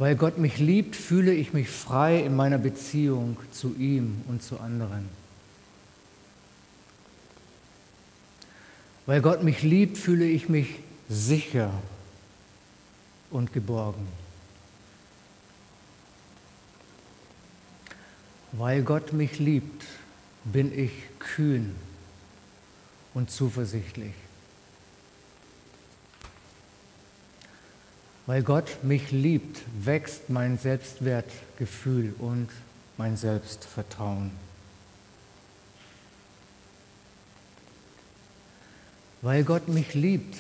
Weil 0.05 0.17
Gott 0.17 0.37
mich 0.37 0.59
liebt, 0.59 0.97
fühle 0.97 1.33
ich 1.33 1.55
mich 1.55 1.71
frei 1.71 2.21
in 2.21 2.37
meiner 2.37 2.59
Beziehung 2.59 3.39
zu 3.53 3.75
ihm 3.79 4.21
und 4.29 4.43
zu 4.43 4.61
anderen. 4.61 5.09
Weil 9.07 9.23
Gott 9.23 9.43
mich 9.43 9.63
liebt, 9.63 9.97
fühle 9.97 10.27
ich 10.27 10.51
mich 10.51 10.81
sicher 11.09 11.73
und 13.31 13.55
geborgen. 13.55 14.07
Weil 18.53 18.83
Gott 18.83 19.15
mich 19.15 19.39
liebt, 19.39 19.87
bin 20.45 20.79
ich 20.79 20.93
kühn 21.19 21.75
und 23.15 23.31
zuversichtlich. 23.31 24.13
Weil 28.27 28.43
Gott 28.43 28.83
mich 28.83 29.11
liebt, 29.11 29.61
wächst 29.85 30.31
mein 30.31 30.57
Selbstwertgefühl 30.57 32.15
und 32.19 32.49
mein 32.97 33.17
Selbstvertrauen. 33.17 34.31
Weil 39.21 39.45
Gott 39.45 39.69
mich 39.69 39.95
liebt, 39.95 40.37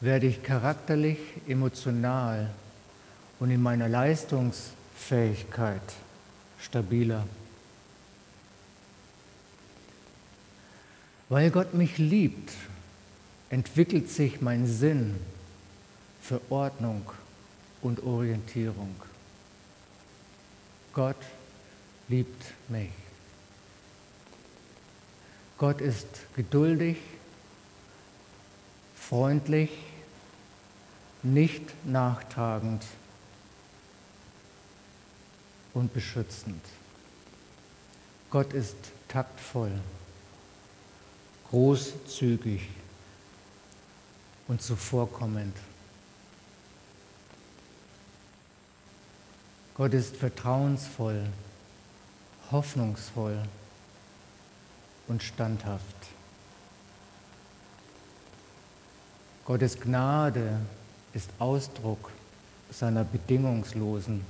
werde 0.00 0.26
ich 0.26 0.42
charakterlich, 0.42 1.18
emotional 1.46 2.50
und 3.38 3.50
in 3.50 3.62
meiner 3.62 3.88
Leistungsfähigkeit 3.88 5.80
stabiler. 6.58 7.26
Weil 11.28 11.50
Gott 11.50 11.74
mich 11.74 11.98
liebt, 11.98 12.50
entwickelt 13.50 14.10
sich 14.10 14.40
mein 14.40 14.66
Sinn 14.66 15.16
für 16.20 16.40
Ordnung 16.50 17.10
und 17.82 18.02
Orientierung. 18.02 18.94
Gott 20.92 21.16
liebt 22.08 22.44
mich. 22.68 22.90
Gott 25.58 25.80
ist 25.80 26.06
geduldig, 26.34 26.96
freundlich, 28.96 29.70
nicht 31.22 31.62
nachtragend 31.84 32.84
und 35.74 35.92
beschützend. 35.92 36.64
Gott 38.30 38.52
ist 38.52 38.76
taktvoll, 39.08 39.72
großzügig 41.50 42.68
und 44.48 44.62
zuvorkommend. 44.62 45.56
Gott 49.80 49.94
ist 49.94 50.14
vertrauensvoll, 50.14 51.24
hoffnungsvoll 52.50 53.38
und 55.08 55.22
standhaft. 55.22 55.96
Gottes 59.46 59.80
Gnade 59.80 60.60
ist 61.14 61.30
Ausdruck 61.38 62.10
seiner 62.70 63.04
bedingungslosen 63.04 64.22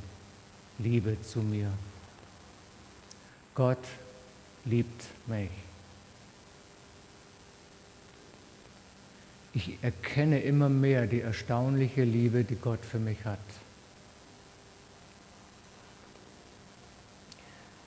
Liebe 0.78 1.20
zu 1.20 1.40
mir. 1.40 1.72
Gott 3.56 3.84
liebt 4.64 5.02
mich. 5.26 5.50
Ich 9.54 9.82
erkenne 9.82 10.38
immer 10.42 10.68
mehr 10.68 11.08
die 11.08 11.22
erstaunliche 11.22 12.04
Liebe, 12.04 12.44
die 12.44 12.54
Gott 12.54 12.84
für 12.84 13.00
mich 13.00 13.24
hat. 13.24 13.40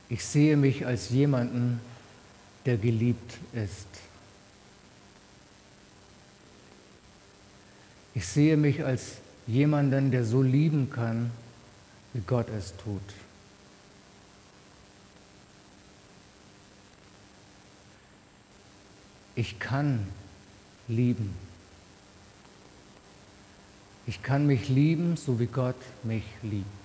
Ich 0.10 0.24
sehe 0.24 0.58
mich 0.58 0.86
als 0.86 1.10
jemanden, 1.10 1.80
der 2.66 2.78
geliebt 2.78 3.38
ist. 3.54 3.88
Ich 8.16 8.28
sehe 8.28 8.58
mich 8.58 8.84
als 8.86 9.18
jemanden, 9.48 10.12
der 10.12 10.24
so 10.24 10.42
lieben 10.42 10.90
kann, 10.90 11.32
wie 12.14 12.22
Gott 12.22 12.48
es 12.50 12.76
tut. 12.78 13.02
Ich 19.36 19.60
kann 19.60 20.08
lieben. 20.88 21.34
Ich 24.06 24.22
kann 24.22 24.46
mich 24.46 24.70
lieben, 24.70 25.18
so 25.18 25.40
wie 25.40 25.48
Gott 25.48 25.76
mich 26.04 26.24
liebt. 26.44 26.83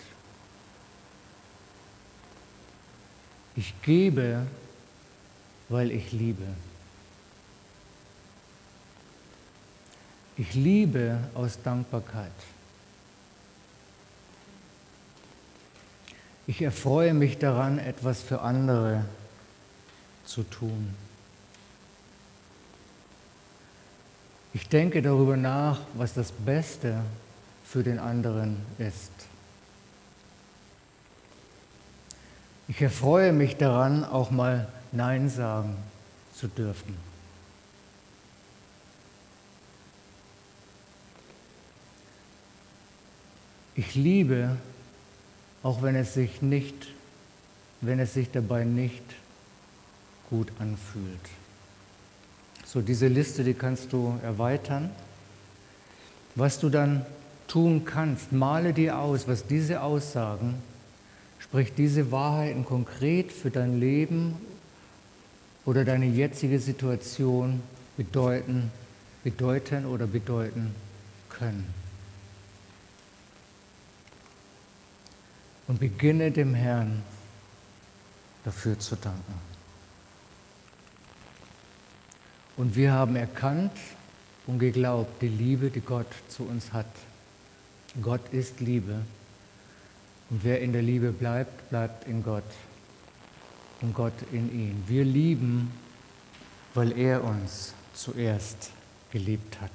Ich 3.58 3.74
gebe, 3.82 4.46
weil 5.68 5.90
ich 5.90 6.12
liebe. 6.12 6.44
Ich 10.36 10.54
liebe 10.54 11.18
aus 11.34 11.58
Dankbarkeit. 11.64 12.30
Ich 16.46 16.62
erfreue 16.62 17.12
mich 17.14 17.38
daran, 17.38 17.80
etwas 17.80 18.22
für 18.22 18.42
andere 18.42 19.04
zu 20.24 20.44
tun. 20.44 20.94
Ich 24.54 24.68
denke 24.68 25.02
darüber 25.02 25.36
nach, 25.36 25.80
was 25.94 26.14
das 26.14 26.30
Beste 26.30 27.02
für 27.64 27.82
den 27.82 27.98
anderen 27.98 28.56
ist. 28.78 29.10
Ich 32.68 32.82
erfreue 32.82 33.32
mich 33.32 33.56
daran, 33.56 34.04
auch 34.04 34.30
mal 34.30 34.68
Nein 34.92 35.30
sagen 35.30 35.74
zu 36.34 36.48
dürfen. 36.48 36.94
Ich 43.74 43.94
liebe, 43.94 44.56
auch 45.62 45.82
wenn 45.82 45.96
es 45.96 46.14
sich 46.14 46.42
nicht, 46.42 46.88
wenn 47.80 48.00
es 48.00 48.14
sich 48.14 48.30
dabei 48.30 48.64
nicht 48.64 49.04
gut 50.28 50.52
anfühlt. 50.58 51.20
So, 52.66 52.82
diese 52.82 53.06
Liste, 53.06 53.44
die 53.44 53.54
kannst 53.54 53.92
du 53.92 54.18
erweitern. 54.22 54.90
Was 56.34 56.60
du 56.60 56.68
dann 56.68 57.06
tun 57.46 57.84
kannst, 57.84 58.30
male 58.32 58.74
dir 58.74 58.98
aus, 58.98 59.26
was 59.26 59.46
diese 59.46 59.80
Aussagen, 59.80 60.62
sprich 61.48 61.72
diese 61.74 62.10
Wahrheiten 62.10 62.64
konkret 62.64 63.32
für 63.32 63.50
dein 63.50 63.80
Leben 63.80 64.36
oder 65.64 65.84
deine 65.84 66.06
jetzige 66.06 66.58
Situation 66.58 67.62
bedeuten, 67.96 68.70
bedeuten 69.24 69.86
oder 69.86 70.06
bedeuten 70.06 70.74
können. 71.28 71.78
und 75.68 75.78
beginne 75.78 76.32
dem 76.32 76.54
Herrn 76.54 77.02
dafür 78.44 78.78
zu 78.78 78.96
danken. 78.96 79.34
Und 82.56 82.74
wir 82.74 82.92
haben 82.92 83.14
erkannt 83.14 83.72
und 84.46 84.58
geglaubt, 84.58 85.22
die 85.22 85.28
Liebe, 85.28 85.70
die 85.70 85.82
Gott 85.82 86.08
zu 86.28 86.42
uns 86.42 86.72
hat. 86.72 86.86
Gott 88.02 88.32
ist 88.32 88.60
Liebe. 88.60 89.02
Und 90.30 90.44
wer 90.44 90.60
in 90.60 90.72
der 90.72 90.82
Liebe 90.82 91.12
bleibt, 91.12 91.70
bleibt 91.70 92.06
in 92.06 92.22
Gott. 92.22 92.44
Und 93.80 93.94
Gott 93.94 94.12
in 94.32 94.52
ihn. 94.52 94.84
Wir 94.86 95.04
lieben, 95.04 95.72
weil 96.74 96.96
er 96.98 97.24
uns 97.24 97.72
zuerst 97.94 98.70
geliebt 99.10 99.60
hat. 99.60 99.70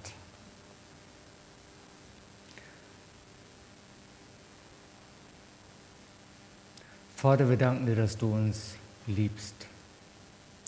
Vater, 7.16 7.50
wir 7.50 7.56
danken 7.56 7.86
dir, 7.86 7.96
dass 7.96 8.18
du 8.18 8.34
uns 8.34 8.76
liebst. 9.08 9.56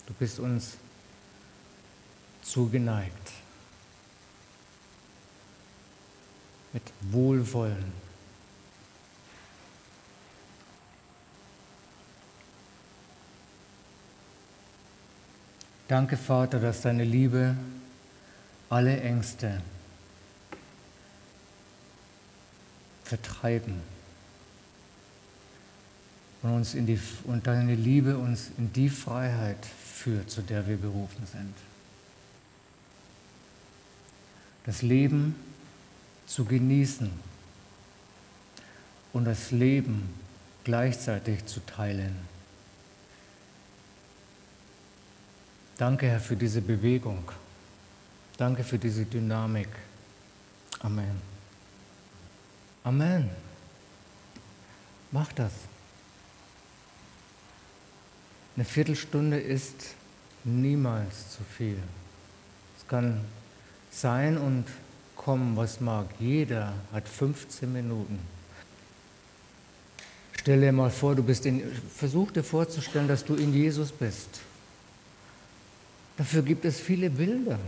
Du 0.06 0.14
bist 0.14 0.38
uns 0.38 0.78
zugeneigt. 2.42 3.32
Mit 6.72 6.82
Wohlwollen. 7.10 8.05
Danke, 15.88 16.16
Vater, 16.16 16.58
dass 16.58 16.80
deine 16.80 17.04
Liebe 17.04 17.56
alle 18.68 19.00
Ängste 19.00 19.62
vertreiben 23.04 23.80
und, 26.42 26.50
uns 26.50 26.74
in 26.74 26.86
die, 26.86 26.98
und 27.24 27.46
deine 27.46 27.76
Liebe 27.76 28.18
uns 28.18 28.50
in 28.58 28.72
die 28.72 28.88
Freiheit 28.88 29.64
führt, 29.64 30.28
zu 30.28 30.42
der 30.42 30.66
wir 30.66 30.76
berufen 30.76 31.24
sind. 31.26 31.54
Das 34.64 34.82
Leben 34.82 35.36
zu 36.26 36.44
genießen 36.44 37.10
und 39.12 39.24
das 39.24 39.52
Leben 39.52 40.12
gleichzeitig 40.64 41.46
zu 41.46 41.64
teilen. 41.64 42.16
Danke, 45.78 46.06
Herr, 46.06 46.20
für 46.20 46.36
diese 46.36 46.60
Bewegung. 46.60 47.22
Danke 48.38 48.64
für 48.64 48.78
diese 48.78 49.04
Dynamik. 49.04 49.68
Amen. 50.80 51.20
Amen. 52.84 53.30
Mach 55.10 55.32
das. 55.32 55.52
Eine 58.54 58.64
Viertelstunde 58.64 59.38
ist 59.38 59.94
niemals 60.44 61.32
zu 61.32 61.42
viel. 61.44 61.78
Es 62.78 62.88
kann 62.88 63.20
sein 63.90 64.38
und 64.38 64.64
kommen, 65.14 65.56
was 65.56 65.80
mag. 65.80 66.06
Jeder 66.18 66.72
hat 66.92 67.08
15 67.08 67.70
Minuten. 67.70 68.18
Stell 70.38 70.60
dir 70.60 70.72
mal 70.72 70.90
vor, 70.90 71.14
du 71.14 71.22
bist 71.22 71.44
in, 71.44 71.62
versuch 71.94 72.30
dir 72.30 72.44
vorzustellen, 72.44 73.08
dass 73.08 73.24
du 73.24 73.34
in 73.34 73.52
Jesus 73.52 73.90
bist. 73.90 74.40
Dafür 76.16 76.42
gibt 76.42 76.64
es 76.64 76.80
viele 76.80 77.10
Bilder. 77.10 77.58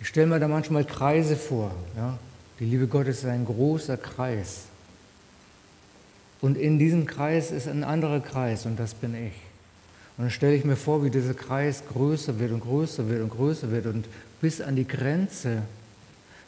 Ich 0.00 0.08
stelle 0.08 0.26
mir 0.26 0.38
da 0.38 0.48
manchmal 0.48 0.84
Kreise 0.84 1.36
vor. 1.36 1.74
Ja? 1.96 2.18
Die 2.60 2.64
Liebe 2.64 2.86
Gottes 2.86 3.18
ist 3.18 3.24
ein 3.24 3.44
großer 3.44 3.96
Kreis. 3.96 4.64
Und 6.40 6.58
in 6.58 6.78
diesem 6.78 7.06
Kreis 7.06 7.50
ist 7.50 7.66
ein 7.66 7.84
anderer 7.84 8.20
Kreis 8.20 8.66
und 8.66 8.78
das 8.78 8.94
bin 8.94 9.14
ich. 9.14 9.32
Und 10.16 10.24
dann 10.24 10.30
stelle 10.30 10.54
ich 10.54 10.64
mir 10.64 10.76
vor, 10.76 11.04
wie 11.04 11.10
dieser 11.10 11.34
Kreis 11.34 11.82
größer 11.92 12.38
wird 12.38 12.52
und 12.52 12.60
größer 12.60 13.08
wird 13.08 13.22
und 13.22 13.30
größer 13.30 13.70
wird 13.70 13.86
und 13.86 14.06
bis 14.40 14.60
an 14.60 14.76
die 14.76 14.86
Grenze. 14.86 15.62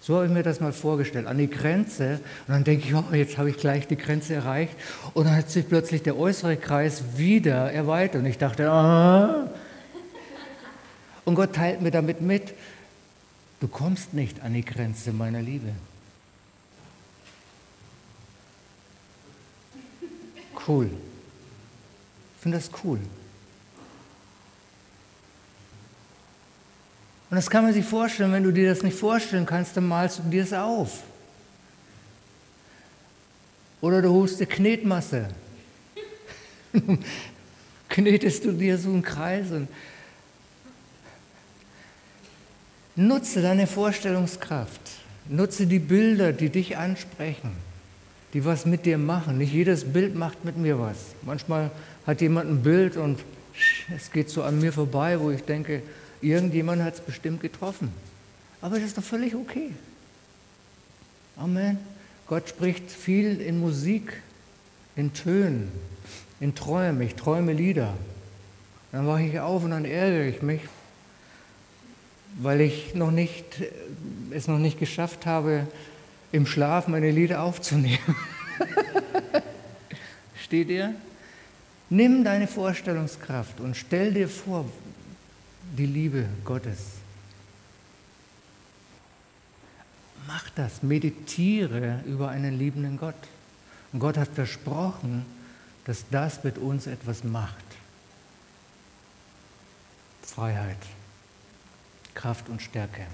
So 0.08 0.14
habe 0.14 0.24
ich 0.24 0.32
mir 0.32 0.42
das 0.42 0.58
mal 0.58 0.72
vorgestellt, 0.72 1.26
an 1.26 1.36
die 1.36 1.50
Grenze. 1.50 2.20
Und 2.46 2.54
dann 2.54 2.64
denke 2.64 2.88
ich, 2.88 2.94
oh, 2.94 3.04
jetzt 3.12 3.36
habe 3.36 3.50
ich 3.50 3.58
gleich 3.58 3.88
die 3.88 3.98
Grenze 3.98 4.36
erreicht. 4.36 4.72
Und 5.12 5.26
dann 5.26 5.36
hat 5.36 5.50
sich 5.50 5.68
plötzlich 5.68 6.02
der 6.02 6.16
äußere 6.16 6.56
Kreis 6.56 7.02
wieder 7.16 7.70
erweitert. 7.70 8.22
Und 8.22 8.26
ich 8.26 8.38
dachte, 8.38 8.70
ah. 8.70 9.50
Und 11.26 11.34
Gott 11.34 11.54
teilt 11.54 11.82
mir 11.82 11.90
damit 11.90 12.22
mit, 12.22 12.54
du 13.60 13.68
kommst 13.68 14.14
nicht 14.14 14.40
an 14.40 14.54
die 14.54 14.64
Grenze 14.64 15.12
meiner 15.12 15.42
Liebe. 15.42 15.72
Cool. 20.66 20.86
Ich 20.86 22.42
finde 22.42 22.56
das 22.56 22.70
cool. 22.82 22.98
Und 27.30 27.36
das 27.36 27.50
kann 27.50 27.64
man 27.64 27.74
sich 27.74 27.84
vorstellen. 27.84 28.32
Wenn 28.32 28.42
du 28.42 28.52
dir 28.52 28.70
das 28.70 28.82
nicht 28.82 28.98
vorstellen 28.98 29.44
kannst, 29.44 29.76
dann 29.76 29.86
malst 29.86 30.18
du 30.18 30.22
dir 30.30 30.42
es 30.42 30.52
auf. 30.52 31.02
Oder 33.80 34.02
du 34.02 34.10
holst 34.10 34.40
dir 34.40 34.46
Knetmasse. 34.46 35.28
Knetest 37.88 38.44
du 38.44 38.52
dir 38.52 38.78
so 38.78 38.90
einen 38.90 39.02
Kreis 39.02 39.50
und 39.50 39.68
nutze 42.96 43.42
deine 43.42 43.66
Vorstellungskraft. 43.66 44.80
Nutze 45.28 45.66
die 45.66 45.78
Bilder, 45.78 46.32
die 46.32 46.48
dich 46.48 46.76
ansprechen, 46.76 47.52
die 48.32 48.44
was 48.44 48.64
mit 48.64 48.86
dir 48.86 48.98
machen. 48.98 49.38
Nicht 49.38 49.52
jedes 49.52 49.92
Bild 49.92 50.14
macht 50.14 50.44
mit 50.44 50.56
mir 50.56 50.78
was. 50.78 50.98
Manchmal 51.22 51.70
hat 52.06 52.20
jemand 52.20 52.50
ein 52.50 52.62
Bild 52.62 52.96
und 52.96 53.20
es 53.94 54.10
geht 54.10 54.30
so 54.30 54.42
an 54.42 54.58
mir 54.58 54.72
vorbei, 54.72 55.20
wo 55.20 55.30
ich 55.30 55.42
denke, 55.42 55.82
Irgendjemand 56.20 56.82
hat 56.82 56.94
es 56.94 57.00
bestimmt 57.00 57.40
getroffen. 57.40 57.92
Aber 58.60 58.76
das 58.76 58.86
ist 58.86 58.98
doch 58.98 59.04
völlig 59.04 59.34
okay. 59.34 59.70
Amen. 61.36 61.78
Gott 62.26 62.48
spricht 62.48 62.90
viel 62.90 63.40
in 63.40 63.60
Musik, 63.60 64.20
in 64.96 65.14
Tönen, 65.14 65.70
in 66.40 66.54
Träumen. 66.54 67.00
Ich 67.02 67.14
träume 67.14 67.52
Lieder. 67.52 67.94
Dann 68.92 69.06
wache 69.06 69.22
ich 69.22 69.38
auf 69.38 69.64
und 69.64 69.70
dann 69.70 69.84
ärgere 69.84 70.26
ich 70.26 70.42
mich, 70.42 70.62
weil 72.38 72.60
ich 72.60 72.94
noch 72.94 73.10
nicht, 73.10 73.44
es 74.30 74.48
noch 74.48 74.58
nicht 74.58 74.78
geschafft 74.78 75.26
habe, 75.26 75.66
im 76.32 76.46
Schlaf 76.46 76.88
meine 76.88 77.10
Lieder 77.10 77.42
aufzunehmen. 77.42 77.98
Steht 80.42 80.68
ihr? 80.68 80.94
Nimm 81.90 82.24
deine 82.24 82.46
Vorstellungskraft 82.46 83.60
und 83.60 83.76
stell 83.76 84.12
dir 84.12 84.28
vor, 84.28 84.66
die 85.76 85.86
Liebe 85.86 86.26
Gottes. 86.44 86.78
Mach 90.26 90.48
das, 90.50 90.82
meditiere 90.82 92.02
über 92.06 92.28
einen 92.28 92.58
liebenden 92.58 92.98
Gott. 92.98 93.14
Und 93.92 94.00
Gott 94.00 94.18
hat 94.18 94.28
versprochen, 94.28 95.24
dass 95.84 96.04
das 96.10 96.44
mit 96.44 96.58
uns 96.58 96.86
etwas 96.86 97.24
macht. 97.24 97.64
Freiheit, 100.22 100.76
Kraft 102.14 102.48
und 102.50 102.60
Stärke. 102.60 103.06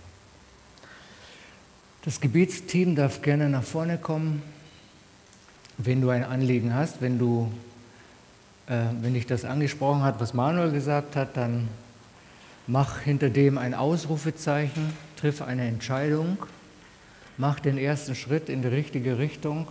Das 2.02 2.20
Gebetsteam 2.20 2.96
darf 2.96 3.22
gerne 3.22 3.48
nach 3.48 3.62
vorne 3.62 3.96
kommen, 3.96 4.42
wenn 5.78 6.00
du 6.00 6.10
ein 6.10 6.24
Anliegen 6.24 6.74
hast, 6.74 7.00
wenn 7.00 7.18
du, 7.18 7.52
äh, 8.66 8.86
wenn 9.00 9.14
dich 9.14 9.26
das 9.26 9.44
angesprochen 9.44 10.02
hat, 10.02 10.20
was 10.20 10.34
Manuel 10.34 10.72
gesagt 10.72 11.16
hat, 11.16 11.36
dann 11.36 11.68
Mach 12.66 13.00
hinter 13.00 13.28
dem 13.28 13.58
ein 13.58 13.74
Ausrufezeichen, 13.74 14.92
triff 15.16 15.42
eine 15.42 15.68
Entscheidung, 15.68 16.38
mach 17.36 17.60
den 17.60 17.76
ersten 17.76 18.14
Schritt 18.14 18.48
in 18.48 18.62
die 18.62 18.68
richtige 18.68 19.18
Richtung. 19.18 19.68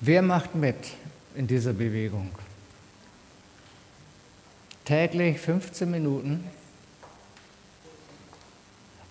Wer 0.00 0.22
macht 0.22 0.54
mit 0.54 0.76
in 1.34 1.46
dieser 1.46 1.72
Bewegung? 1.74 2.30
Täglich 4.84 5.38
15 5.38 5.90
Minuten. 5.90 6.44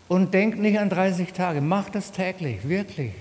Und 0.07 0.33
denk 0.33 0.57
nicht 0.57 0.79
an 0.79 0.89
30 0.89 1.33
Tage, 1.33 1.61
mach 1.61 1.89
das 1.89 2.11
täglich, 2.11 2.67
wirklich. 2.67 3.13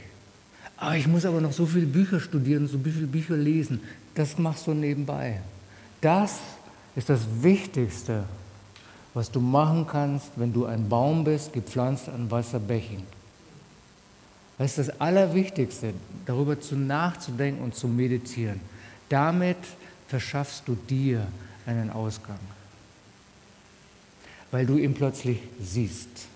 Ah, 0.78 0.94
ich 0.94 1.06
muss 1.06 1.24
aber 1.24 1.40
noch 1.40 1.52
so 1.52 1.64
viele 1.66 1.86
Bücher 1.86 2.20
studieren, 2.20 2.68
so 2.68 2.78
viele 2.78 3.06
Bücher 3.06 3.36
lesen 3.36 3.80
das 4.16 4.38
machst 4.38 4.66
du 4.66 4.74
nebenbei. 4.74 5.40
Das 6.00 6.40
ist 6.96 7.08
das 7.08 7.20
Wichtigste, 7.40 8.24
was 9.14 9.30
du 9.30 9.40
machen 9.40 9.86
kannst, 9.86 10.32
wenn 10.36 10.52
du 10.52 10.64
ein 10.64 10.88
Baum 10.88 11.22
bist, 11.22 11.52
gepflanzt 11.52 12.08
an 12.08 12.30
Wasserbächen. 12.30 13.02
Das 14.58 14.70
ist 14.78 14.88
das 14.88 15.00
Allerwichtigste, 15.00 15.92
darüber 16.24 16.58
zu 16.58 16.76
nachzudenken 16.76 17.62
und 17.62 17.74
zu 17.74 17.88
meditieren. 17.88 18.60
Damit 19.10 19.58
verschaffst 20.08 20.66
du 20.66 20.74
dir 20.74 21.26
einen 21.66 21.90
Ausgang, 21.90 22.38
weil 24.50 24.64
du 24.64 24.78
ihn 24.78 24.94
plötzlich 24.94 25.40
siehst. 25.60 26.26